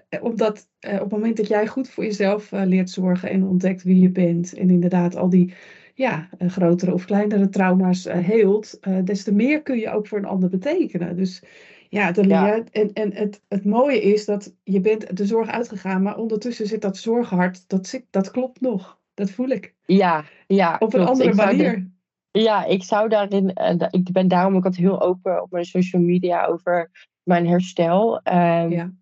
[0.09, 3.43] Eh, omdat eh, op het moment dat jij goed voor jezelf eh, leert zorgen en
[3.47, 4.53] ontdekt wie je bent.
[4.53, 5.53] En inderdaad al die
[5.95, 8.79] ja, grotere of kleinere trauma's heelt.
[9.03, 11.15] des te meer kun je ook voor een ander betekenen.
[11.15, 11.43] Dus
[11.89, 12.63] ja, de Ja.
[12.71, 16.01] en, en het, het mooie is dat je bent de zorg uitgegaan.
[16.01, 19.01] Maar ondertussen zit dat zorghart, dat, zit, dat klopt nog.
[19.13, 19.75] Dat voel ik.
[19.85, 20.73] ja, ja.
[20.73, 21.09] Op een klopt.
[21.09, 21.91] andere Ik manier.
[22.31, 23.47] Ja, ik zou daarin.
[23.77, 26.91] da- ik ben daarom ook altijd heel open op mijn social media over
[27.23, 28.19] mijn herstel.
[28.21, 28.93] Ehm, Ja.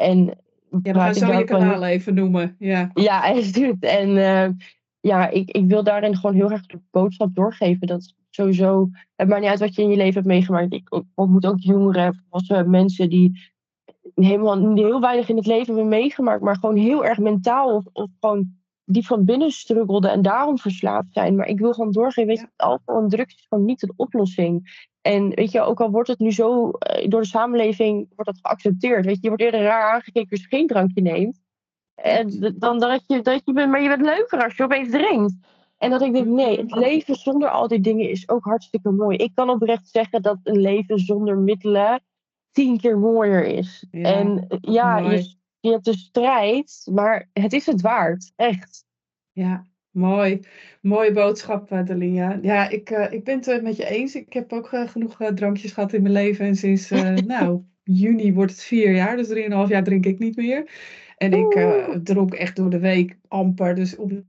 [0.00, 0.24] En
[0.82, 2.56] Ja, we gaan zo je kanaal even noemen.
[2.58, 3.58] Ja, ja echt.
[3.80, 4.48] En uh,
[5.00, 7.86] ja, ik, ik wil daarin gewoon heel erg de boodschap doorgeven.
[7.86, 10.72] Dat sowieso, het maakt niet uit wat je in je leven hebt meegemaakt.
[10.72, 13.52] Ik ontmoet ook jongeren, volwassen mensen die
[14.14, 18.10] helemaal heel weinig in het leven hebben meegemaakt, maar gewoon heel erg mentaal of, of
[18.20, 21.36] gewoon die van binnen struggelden en daarom verslaafd zijn.
[21.36, 24.88] Maar ik wil gewoon doorgeven, weet je, alcohol en drugs is gewoon niet de oplossing.
[25.00, 28.38] En weet je, ook al wordt het nu zo eh, door de samenleving wordt dat
[28.42, 29.04] geaccepteerd.
[29.04, 31.40] Weet je, je wordt eerder raar aangekeken als je geen drankje neemt.
[31.94, 35.34] En dan dat je, dat je bent, maar je bent leuker als je opeens drinkt.
[35.78, 39.16] En dat ik denk, nee, het leven zonder al die dingen is ook hartstikke mooi.
[39.16, 42.02] Ik kan oprecht zeggen dat een leven zonder middelen
[42.50, 43.86] tien keer mooier is.
[43.90, 48.84] en ja, je, je hebt de strijd, maar het is het waard, echt.
[49.32, 50.40] Ja, mooi.
[50.80, 52.42] Mooie boodschap, uh.
[52.42, 54.14] Ja, ik, uh, ik ben het met je eens.
[54.14, 56.46] Ik heb ook uh, genoeg drankjes gehad in mijn leven.
[56.46, 56.90] En sinds,
[57.26, 59.16] nou, juni wordt het vier jaar.
[59.16, 60.70] Dus drieënhalf jaar drink ik niet meer.
[61.16, 61.68] En ik
[62.04, 63.74] dronk echt door de week amper.
[63.74, 64.28] Dus om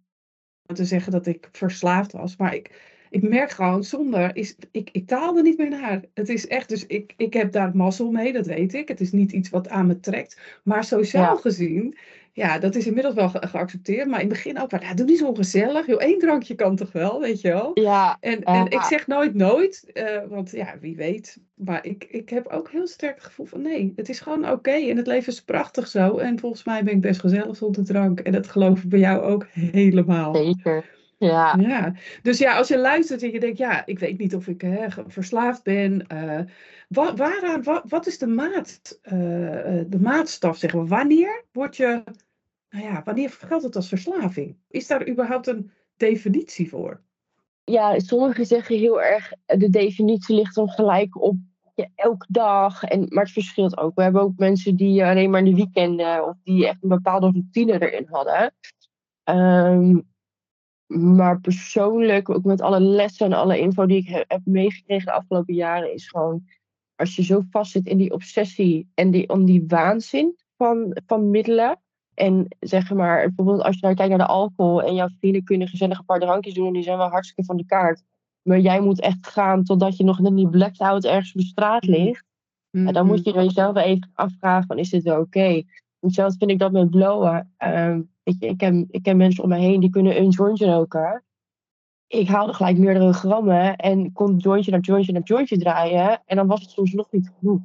[0.73, 2.37] te zeggen dat ik verslaafd was.
[2.37, 2.71] Maar ik,
[3.09, 6.01] ik merk gewoon, zonder is, ik, ik taalde niet meer naar.
[6.13, 8.87] Het is echt, dus ik, ik heb daar mazzel mee, dat weet ik.
[8.87, 10.59] Het is niet iets wat aan me trekt.
[10.63, 11.97] Maar sociaal gezien,
[12.33, 14.07] ja, dat is inmiddels wel geaccepteerd.
[14.07, 15.87] Maar in het begin ook, maar doe niet zo gezellig.
[15.87, 17.71] Joh, één drankje kan toch wel, weet je wel.
[17.73, 18.17] Ja.
[18.19, 21.37] En, en ik zeg nooit nooit, uh, want ja, wie weet.
[21.55, 24.71] Maar ik, ik heb ook heel sterk het gevoel van nee, het is gewoon oké.
[24.71, 26.17] En het leven is prachtig zo.
[26.17, 28.19] En volgens mij ben ik best gezellig zonder drank.
[28.19, 30.35] En dat geloof ik bij jou ook helemaal.
[30.35, 30.99] Zeker.
[31.27, 31.55] Ja.
[31.59, 31.93] ja.
[32.21, 34.87] Dus ja, als je luistert en je denkt, ja, ik weet niet of ik hè,
[35.07, 36.05] verslaafd ben.
[36.13, 36.39] Uh,
[37.15, 39.11] waaraan, wat is de, maat, uh,
[39.87, 40.87] de maatstaf, zeg maar?
[40.87, 42.03] Wanneer word je,
[42.69, 44.57] nou ja, wanneer geldt het als verslaving?
[44.69, 47.01] Is daar überhaupt een definitie voor?
[47.63, 51.35] Ja, sommigen zeggen heel erg, de definitie ligt dan gelijk op
[51.75, 52.83] ja, elke dag.
[52.83, 53.95] En, maar het verschilt ook.
[53.95, 57.31] We hebben ook mensen die alleen maar in de weekenden of die echt een bepaalde
[57.31, 58.53] routine erin hadden.
[59.23, 60.09] Um,
[60.97, 65.53] maar persoonlijk, ook met alle lessen en alle info die ik heb meegekregen de afgelopen
[65.53, 66.43] jaren, is gewoon
[66.95, 71.29] als je zo vast zit in die obsessie en die, om die waanzin van, van
[71.29, 71.79] middelen.
[72.13, 75.67] En zeg maar, bijvoorbeeld als je nou kijkt naar de alcohol en jouw vrienden kunnen
[75.67, 78.03] gezellig een paar drankjes doen en die zijn wel hartstikke van de kaart.
[78.41, 81.83] Maar jij moet echt gaan totdat je nog in die blackout ergens op de straat
[81.83, 82.03] mm-hmm.
[82.03, 82.25] ligt.
[82.71, 83.45] En dan moet je mm-hmm.
[83.45, 85.23] jezelf even afvragen van is dit wel oké?
[85.23, 85.65] Okay?
[86.01, 87.53] Zelfs vind ik dat met blowen.
[88.23, 91.23] Ik, ik, ken, ik ken mensen om me heen die kunnen een jointje roken.
[92.07, 96.21] Ik haalde gelijk meerdere grammen en kon jointje naar jointje naar jointje draaien.
[96.25, 97.61] En dan was het soms nog niet genoeg.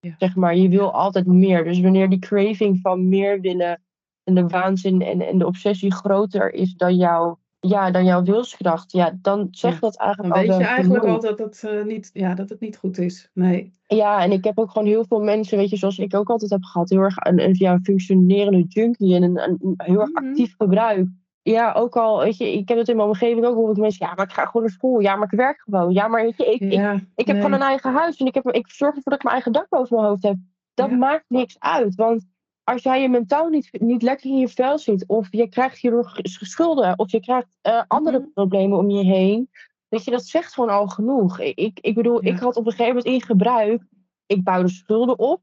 [0.00, 0.14] Ja.
[0.18, 1.64] Zeg maar, je wil altijd meer.
[1.64, 3.82] Dus wanneer die craving van meer willen
[4.24, 8.92] en de waanzin en, en de obsessie groter is dan jouw ja, dan jouw wilskracht,
[8.92, 12.10] ja, dan zegt dat eigenlijk dan al weet je eigenlijk al dat het, uh, niet,
[12.12, 13.30] ja, dat het niet goed is.
[13.34, 13.72] Nee.
[13.86, 16.50] Ja, en ik heb ook gewoon heel veel mensen, weet je, zoals ik ook altijd
[16.50, 20.26] heb gehad, heel erg een, een, ja, functionerende junkie en een, een, heel erg mhm.
[20.26, 21.08] actief gebruik.
[21.42, 24.06] Ja, ook al, weet je, ik heb het in mijn omgeving ook hoor ik mensen,
[24.06, 26.36] ja, maar ik ga gewoon naar school, ja, maar ik werk gewoon, ja, maar weet
[26.36, 29.12] je, ik, ik, ik heb gewoon een eigen huis en ik, heb, ik zorg ervoor
[29.12, 30.36] dat ik mijn eigen dak boven mijn hoofd heb.
[30.74, 32.26] Dat maakt niks uit, want
[32.68, 36.18] als jij je mentaal niet, niet lekker in je vel zit, of je krijgt hierdoor
[36.22, 38.28] schulden, of je krijgt uh, andere mhm.
[38.34, 39.50] problemen om je heen,
[39.88, 41.40] dat je dat zegt gewoon al genoeg.
[41.40, 43.82] Ik, ik bedoel, ik had op een gegeven moment in gebruik,
[44.26, 45.42] ik bouwde schulden op.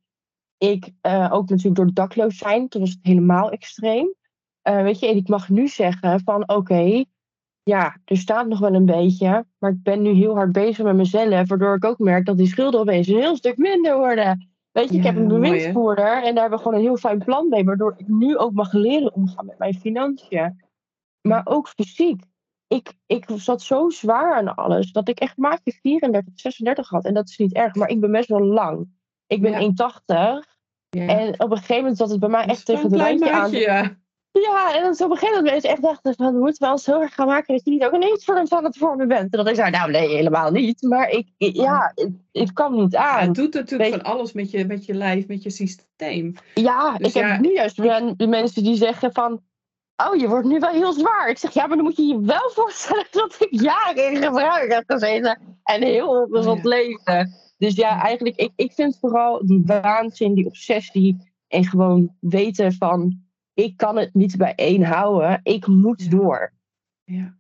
[0.57, 4.13] Ik, uh, ook natuurlijk door dakloos zijn, toen was het helemaal extreem.
[4.69, 7.03] Uh, weet je, en ik mag nu zeggen van oké,
[7.63, 10.95] ja, er staat nog wel een beetje, maar ik ben nu heel hard bezig met
[10.95, 14.54] mezelf, waardoor ik ook merk dat die schulden opeens een heel stuk minder worden.
[14.75, 17.49] Weet je, ik heb een bewindsvoerder en daar hebben we gewoon een heel fijn plan
[17.49, 20.63] mee, waardoor ik nu ook mag leren omgaan met mijn financiën.
[21.21, 22.23] Maar ook fysiek.
[22.67, 27.05] Ik, ik zat zo zwaar aan alles dat ik echt maatje 34, 36 had.
[27.05, 28.87] En dat is niet erg, maar ik ben best wel lang.
[29.27, 29.75] Ik ben 1,80.
[30.89, 31.07] Ja.
[31.07, 33.51] En op een gegeven moment zat het bij mij echt tegen het randje aan.
[33.51, 33.97] Ja.
[34.41, 36.85] Ja, en dan op een gegeven moment mensen echt dachten van, we moeten wel eens
[36.85, 39.31] heel erg gaan maken dat je niet ook ineens voor ons aan het vormen bent.
[39.31, 40.81] En dat ik zei, nou nee, helemaal niet.
[40.81, 41.93] Maar ik, ja,
[42.31, 43.25] het, kan niet aan.
[43.25, 46.33] het doet natuurlijk van alles met je, met je lijf, met je systeem.
[46.53, 47.75] Ja, dus ik heb nu juist
[48.17, 49.41] de mensen die zeggen van,
[49.95, 51.29] oh, je wordt nu wel heel zwaar.
[51.29, 54.71] Ik zeg, ja, maar dan moet je je wel voorstellen dat ik jaren in gebruik
[54.71, 56.69] heb gezeten en heel ongezond ja.
[56.69, 57.33] leven.
[57.57, 63.24] Dus ja, eigenlijk, ik, ik vind vooral die waanzin, die obsessie en gewoon weten van
[63.55, 65.39] ik kan het niet bij één houden.
[65.43, 66.53] Ik moet door.
[67.03, 67.37] Ja.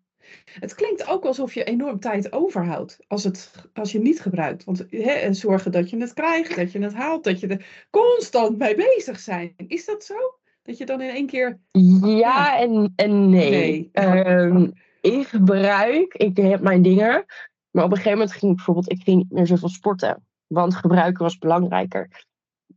[0.59, 4.63] Het klinkt ook alsof je enorm tijd overhoudt als, het, als je niet gebruikt.
[4.63, 8.57] Want hè, zorgen dat je het krijgt, dat je het haalt, dat je er constant
[8.57, 9.53] mee bezig zijn.
[9.67, 10.15] Is dat zo?
[10.61, 11.59] Dat je dan in één keer.
[12.01, 13.89] Ja, En, en nee.
[13.91, 14.05] nee.
[14.07, 17.25] Um, ik gebruik, ik heb mijn dingen.
[17.71, 20.25] Maar op een gegeven moment ging ik bijvoorbeeld ik ging niet meer zoveel sporten.
[20.47, 22.25] Want gebruiken was belangrijker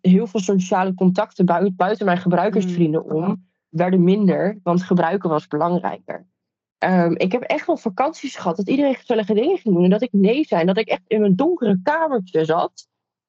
[0.08, 3.12] heel veel sociale contacten buiten, buiten mijn gebruikersvrienden Mm.
[3.12, 6.26] om werden minder, want gebruiken was belangrijker.
[6.78, 10.02] Ehm, ik heb echt wel vakanties gehad dat iedereen gezellige dingen ging doen en dat
[10.02, 10.64] ik nee zei.
[10.64, 12.88] Dat ik echt in mijn donkere kamertje zat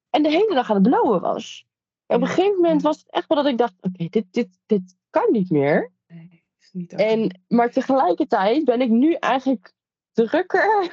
[0.10, 1.68] en de hele dag aan het blowen was.
[2.06, 4.60] En op een gegeven moment was het echt wel dat ik dacht: oké, dit, dit,
[4.66, 5.92] dit kan niet meer.
[6.08, 6.94] Nee, is niet.
[6.94, 9.74] En, maar tegelijkertijd ben ik nu eigenlijk
[10.12, 10.90] drukker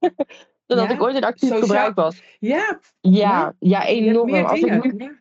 [0.66, 2.22] dat ik ooit in actief Sociaal- gebruik was.
[2.38, 4.34] Ja, Ja, ja, enorm.
[4.34, 5.18] Als ik nu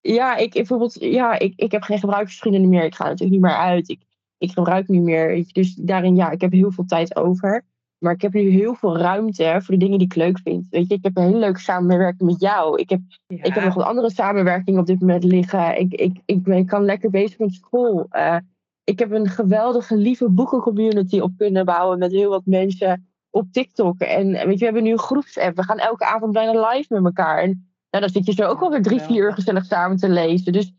[0.00, 0.36] Ja.
[0.36, 2.84] ik bijvoorbeeld, ja, ik, ik heb geen gebruikersvrienden meer.
[2.84, 3.88] Ik ga natuurlijk niet meer uit.
[3.88, 4.00] Ik,
[4.38, 5.44] ik gebruik niet meer.
[5.52, 7.64] Dus daarin, ja, ik heb heel veel tijd over.
[7.98, 10.66] Maar ik heb nu heel veel ruimte voor de dingen die ik leuk vind.
[10.70, 12.78] Weet je, ik heb een hele leuke samenwerking met jou.
[12.80, 13.42] Ik heb, Ja.
[13.42, 15.78] ik heb nog een andere samenwerking op dit moment liggen.
[15.80, 18.06] Ik, ik, ik, ben, ik kan lekker bezig met school.
[18.10, 18.36] Eh,
[18.84, 24.00] ik heb een geweldige, lieve boekencommunity op kunnen bouwen met heel wat mensen op TikTok.
[24.00, 25.56] En weet je, we hebben nu een groepsapp.
[25.56, 27.38] We gaan elke avond bijna live met elkaar.
[27.38, 27.48] En
[27.90, 30.52] nou, dan zit je zo ook alweer drie, vier uur gezellig samen te lezen.
[30.52, 30.72] Dus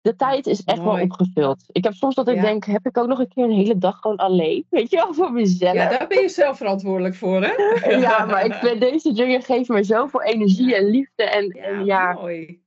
[0.00, 1.64] de tijd is echt wel opgevuld.
[1.66, 2.42] Ik heb soms dat ik Ja.
[2.42, 4.66] denk, heb ik ook nog een keer een hele dag gewoon alleen?
[4.70, 5.74] Weet je wel, voor mezelf.
[5.74, 7.52] ja, daar ben je zelf verantwoordelijk voor, hè?
[8.00, 11.22] Ja, maar ik vind deze dingen geven me zoveel energie en liefde.
[11.24, 12.61] En ja, en ja mooi.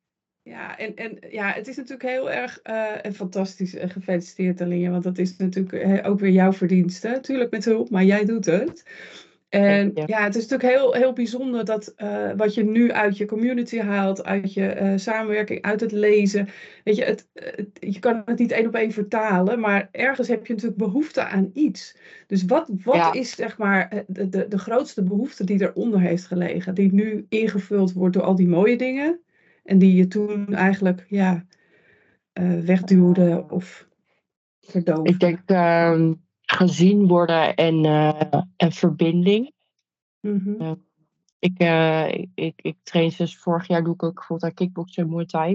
[0.45, 3.75] Ja, en, en ja, het is natuurlijk heel erg eh, en fantastisch.
[3.75, 7.07] En gefeliciteerd, Alinea, want dat is natuurlijk eh, ook weer jouw verdienste.
[7.07, 8.83] Natuurlijk met hulp, maar jij doet het.
[9.49, 10.23] En Ja.
[10.23, 14.23] het is natuurlijk heel, heel bijzonder dat eh, wat je nu uit je community haalt,
[14.23, 16.47] uit je eh, samenwerking, uit het lezen.
[16.83, 20.47] Weet je, het, het- je kan het niet één op één vertalen, maar ergens heb
[20.47, 21.97] je natuurlijk behoefte aan iets.
[22.27, 23.13] Dus wat, wat Ja.
[23.13, 27.25] is zeg maar eh, de, de, de grootste behoefte die eronder heeft gelegen, die nu
[27.29, 29.19] ingevuld wordt door al die mooie dingen
[29.65, 31.45] en die je toen eigenlijk ja,
[32.33, 33.87] eh, wegduwde of
[34.59, 35.09] verdoofde?
[35.09, 39.53] ik denk ehm, gezien worden en, eh, en verbinding.
[40.19, 40.73] Mhm.
[41.39, 45.03] Ik, eh, ik, ik, ik train sinds vorig jaar, doe ik ook bijvoorbeeld aan kickboksen
[45.03, 45.51] en muay thai.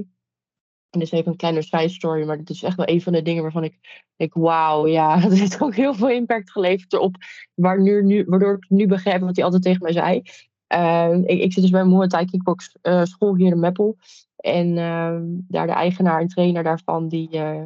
[0.90, 3.12] En dit is even een kleine side story, maar dit is echt wel een van
[3.12, 7.16] de dingen waarvan ik denk, wauw, ja, dat heeft ook heel veel impact geleverd op
[7.54, 10.22] waar nu, nu, waardoor ik nu begrijp wat hij altijd tegen mij zei.
[10.70, 13.96] Ehm, ik, ik zit dus bij een Muay Thai kickbox eh, school hier in Meppel.
[14.36, 17.62] En ehm, daar de eigenaar en trainer daarvan, die, eh,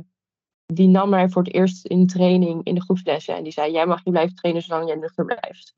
[0.67, 3.37] die nam mij voor het eerst in training in de groepslessen.
[3.37, 5.75] En die zei, jij mag hier blijven trainen zolang jij nuchter blijft.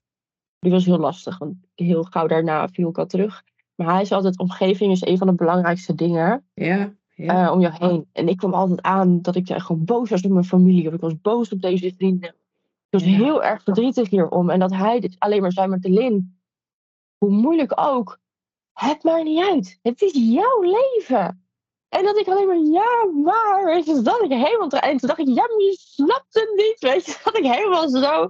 [0.59, 3.43] Die was heel lastig, want heel gauw daarna viel ik al terug.
[3.74, 7.45] Maar hij zei altijd, omgeving is een van de belangrijkste dingen Ja, ja.
[7.47, 8.07] eh, om jou heen.
[8.12, 10.89] En ik kwam altijd aan dat ik gewoon boos was op mijn familie.
[10.89, 12.29] Of ik was boos op deze vrienden.
[12.29, 12.35] Ik
[12.91, 13.09] was Ja.
[13.09, 14.51] heel erg verdrietig hierom.
[14.51, 16.36] En dat hij dit alleen maar zei met de Lin.
[17.27, 18.18] Hoe moeilijk ook.
[18.72, 19.79] Het maakt niet uit.
[19.83, 21.47] Het is jouw leven.
[21.89, 23.64] En dat ik alleen maar, ja, maar.
[23.64, 24.68] Weet je, dat ik helemaal...
[24.68, 26.77] En toen dacht ik, ja, maar je snapt het niet.
[26.79, 28.29] Weet je, dat ik helemaal zo...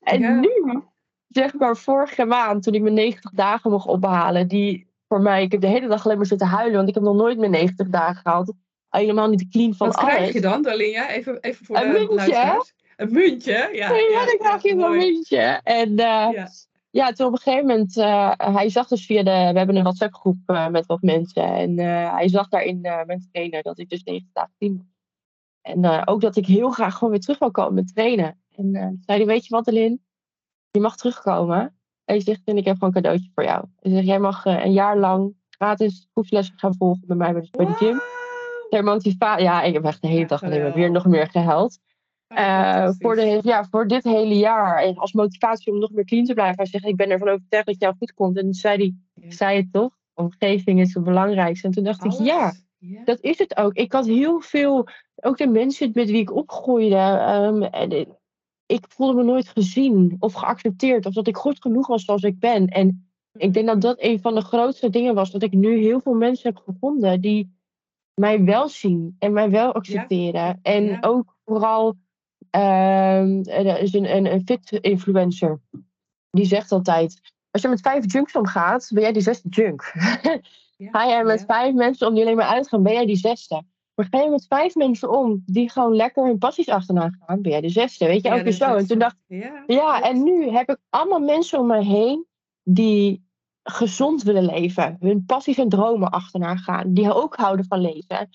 [0.00, 0.30] En Ja.
[0.34, 0.82] nu,
[1.28, 5.52] zeg maar vorige maand, toen ik mijn 90 dagen mocht ophalen, die voor mij, ik
[5.52, 7.88] heb de hele dag alleen maar zitten huilen, want ik heb nog nooit mijn 90
[7.88, 8.52] dagen gehaald.
[8.88, 10.14] Helemaal niet clean van Wat alles.
[10.14, 11.08] krijg je dan, Dalinja?
[11.10, 12.74] Even, even voor Een de muntje, luisteraars.
[12.96, 13.68] Een muntje, ja.
[13.90, 14.98] Ja, ja, dan krijg je een mooi.
[14.98, 15.60] muntje.
[15.62, 16.48] En eh, ja.
[16.90, 17.12] Ja.
[17.12, 20.14] toen op een gegeven moment, eh, hij zag dus via de, we hebben een WhatsApp
[20.14, 21.44] groep eh, met wat mensen.
[21.44, 24.86] En eh, hij zag daarin met trainen dat ik dus 90 dagen clean was.
[25.60, 28.40] En ook dat ik heel graag gewoon weer terug wil komen met trainen.
[28.56, 28.72] En
[29.06, 30.02] zei hij, weet je wat Elin,
[30.70, 31.60] je mag terugkomen.
[31.60, 33.64] En hij zegt, en ik heb gewoon een cadeautje voor jou.
[33.76, 37.48] Hij zegt, jij mag een jaar lang gratis groepslessen gaan volgen bij mij bij de,
[37.50, 38.00] bij de gym.
[38.68, 41.78] Ter motivatie, ja, ik heb echt de hele dag alleen maar weer nog meer gehuild.
[42.36, 44.82] Uh, voor, de, ja, voor dit hele jaar.
[44.82, 46.56] En als motivatie om nog meer clean te blijven.
[46.56, 48.36] Hij zegt, ik ben ervan overtuigd dat jou goed komt.
[48.36, 49.30] En toen zei hij, ja.
[49.30, 49.96] zei het toch?
[50.14, 51.66] Omgeving is het belangrijkste.
[51.66, 52.18] En toen dacht Alles.
[52.18, 53.74] ik, ja, ja, dat is het ook.
[53.74, 56.96] Ik had heel veel, ook de mensen met wie ik opgroeide.
[57.44, 58.18] Um, en,
[58.66, 61.06] ik voelde me nooit gezien of geaccepteerd.
[61.06, 62.66] Of dat ik goed genoeg was zoals ik ben.
[62.66, 65.30] En ik denk dat dat een van de grootste dingen was.
[65.30, 67.58] Dat ik nu heel veel mensen heb gevonden die
[68.14, 69.16] mij wel zien.
[69.18, 70.42] En mij wel accepteren.
[70.42, 70.58] Ja.
[70.62, 71.96] En ook vooral
[72.50, 75.60] er is een, een, een fit-influencer.
[76.30, 77.20] Die zegt altijd,
[77.50, 79.92] als je met vijf junks omgaat, ben jij die zesde junk.
[80.76, 81.46] Ja, ga je met ja.
[81.46, 83.62] vijf mensen om die alleen maar uitgaan, ben jij die zesde.
[83.94, 87.50] Maar ga je met vijf mensen om die gewoon lekker hun passies achterna gaan, ben
[87.50, 88.06] jij de zesde.
[88.06, 88.74] Weet je, ja, ook weer zo.
[88.74, 92.26] En toen dacht ik, ja, ja en nu heb ik allemaal mensen om mij heen
[92.62, 93.28] die
[93.62, 94.96] gezond willen leven.
[95.00, 96.92] Hun passies en dromen achterna gaan.
[96.92, 98.28] Die ook houden van leven.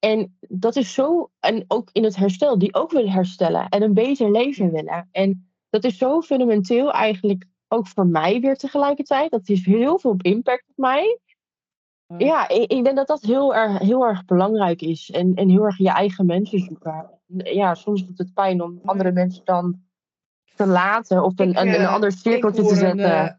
[0.00, 3.94] En dat is zo, en ook in het herstel, die ook willen herstellen en een
[3.94, 5.08] beter leven willen.
[5.12, 9.30] En dat is zo fundamenteel eigenlijk ook voor mij weer tegelijkertijd.
[9.30, 11.18] Dat heeft heel veel impact op mij.
[12.18, 15.10] Ja, ik, ik denk dat dat heel erg, heel erg belangrijk is.
[15.10, 17.10] En, en heel erg je eigen mensen zoeken.
[17.36, 19.82] Ja, soms doet het pijn om andere mensen dan
[20.54, 23.18] te laten of een, ik, een, een ander cirkeltje te zetten.
[23.18, 23.36] Een,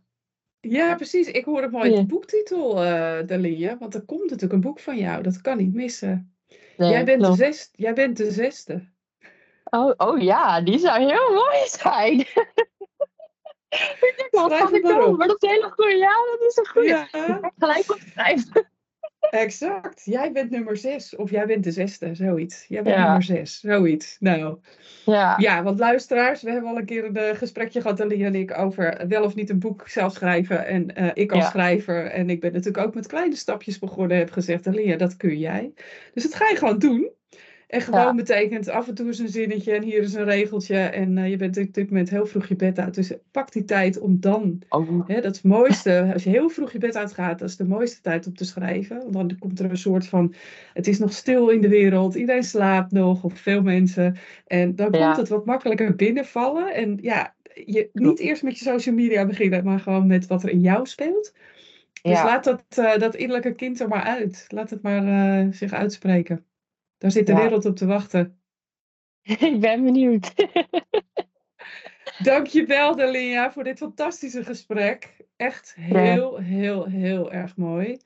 [0.62, 1.28] uh, Ja, precies.
[1.28, 3.78] Ik hoor het mooi de boektitel, uh, Dalia.
[3.78, 5.24] Want er komt natuurlijk een boek van jou.
[5.24, 6.31] Dat kan niet missen.
[6.82, 8.90] Nee, jij, bent de zes, jij bent de zesde.
[9.64, 12.20] Oh, oh ja, die zou heel mooi zijn.
[14.10, 15.16] ik denk, wat kan ik doen?
[15.18, 15.96] Maar dat is een hele goede.
[15.96, 17.08] Ja, dat is een goede.
[17.12, 17.52] Ja.
[17.58, 18.72] Gelijk opschrijven.
[19.30, 20.02] Exact.
[20.06, 21.16] Jij bent nummer zes.
[21.16, 22.66] Of jij bent de zesde, zoiets.
[22.68, 24.18] Jij bent nummer zes, zoiets.
[24.20, 24.58] Nou.
[25.06, 25.36] Ja.
[25.38, 28.58] ja, want luisteraars, we hebben al een keer een uh, gesprekje gehad, Alia en ik,
[28.58, 30.66] over wel of niet een boek zelf schrijven.
[30.66, 34.32] En uh, ik als schrijver, en ik ben natuurlijk ook met kleine stapjes begonnen, heb
[34.32, 35.74] gezegd, Alia, dat kun jij.
[36.14, 37.12] Dus dat ga je gewoon doen.
[37.72, 40.78] En gewoon betekent af en toe eens een zinnetje en hier is een regeltje.
[40.78, 42.96] En uh, je bent op dit moment heel vroeg je bed uit.
[42.96, 44.62] Dus pak die tijd om dan.
[44.70, 45.08] Oh.
[45.08, 46.10] Hè, dat is het mooiste.
[46.14, 48.98] Als je heel vroeg je bed uitgaat, dat is de mooiste tijd om te schrijven.
[49.12, 50.34] Want dan komt er een soort van.
[50.74, 52.16] Het is nog stil in de wereld.
[52.16, 54.18] Iedereen slaapt nog, of veel mensen.
[54.48, 56.74] En dan komt het wat makkelijker binnenvallen.
[56.74, 57.34] En ja,
[57.66, 60.86] je, niet eerst met je social media beginnen, maar gewoon met wat er in jou
[60.86, 61.34] speelt.
[62.02, 64.46] Dus laat dat, uh, dat innerlijke kind er maar uit.
[64.48, 66.46] Laat het maar uh, zich uitspreken.
[67.02, 68.42] Daar zit de wereld op te wachten.
[69.50, 70.34] Ik ben benieuwd.
[72.24, 75.26] Dankjewel, Dalia, voor dit fantastische gesprek.
[75.36, 78.00] Echt heel, heel, heel erg mooi.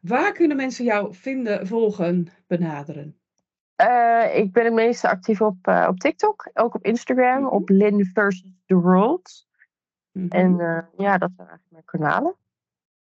[0.00, 3.18] Waar kunnen mensen jou vinden, volgen, benaderen?
[3.82, 7.68] Uh, ik ben het meeste actief op, uh, op TikTok, ook op Instagram, mm op
[7.68, 9.46] Lin versus the World.
[10.12, 10.40] Mm -hmm.
[10.40, 12.34] En uh, ja, dat zijn eigenlijk mijn kanalen.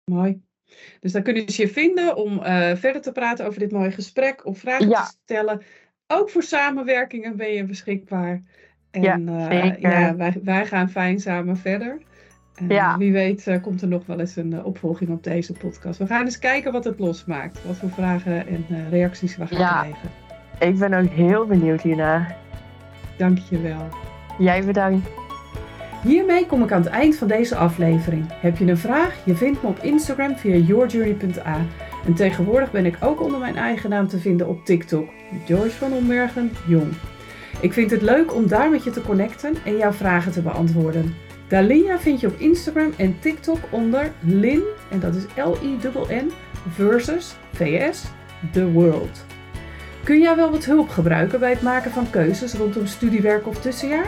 [0.03, 0.43] Mooi.
[0.99, 4.45] Dus dan kunnen ze je vinden om uh, verder te praten over dit mooie gesprek
[4.45, 5.61] of vragen te stellen.
[6.07, 8.41] Ook voor samenwerkingen ben je beschikbaar.
[8.91, 12.01] En ja, uh, ja wij, wij gaan fijn samen verder.
[12.55, 12.97] En ja.
[12.97, 15.99] wie weet uh, komt er nog wel eens een opvolging op deze podcast.
[15.99, 17.65] We gaan eens kijken wat het losmaakt.
[17.65, 19.79] Wat voor vragen en reacties we gaan ja.
[19.79, 20.09] krijgen.
[20.59, 22.37] Ik ben ook heel benieuwd hierna.
[23.17, 23.87] Dank je wel.
[24.37, 25.22] Jij bedankt.
[26.03, 28.25] Hiermee kom ik aan het eind van deze aflevering.
[28.29, 29.15] Heb je een vraag?
[29.25, 31.57] Je vindt me op Instagram via yourjourney.a.
[32.05, 35.09] En tegenwoordig ben ik ook onder mijn eigen naam te vinden op TikTok.
[35.45, 36.93] Joyce van Ombergen Jong.
[37.59, 41.15] Ik vind het leuk om daar met je te connecten en jouw vragen te beantwoorden.
[41.47, 46.31] Dalia vind je op Instagram en TikTok onder Lin, en dat is L-I-N-N,
[46.69, 48.03] versus VS,
[48.51, 49.25] The World.
[50.03, 54.07] Kun jij wel wat hulp gebruiken bij het maken van keuzes rondom studiewerk of tussenjaar?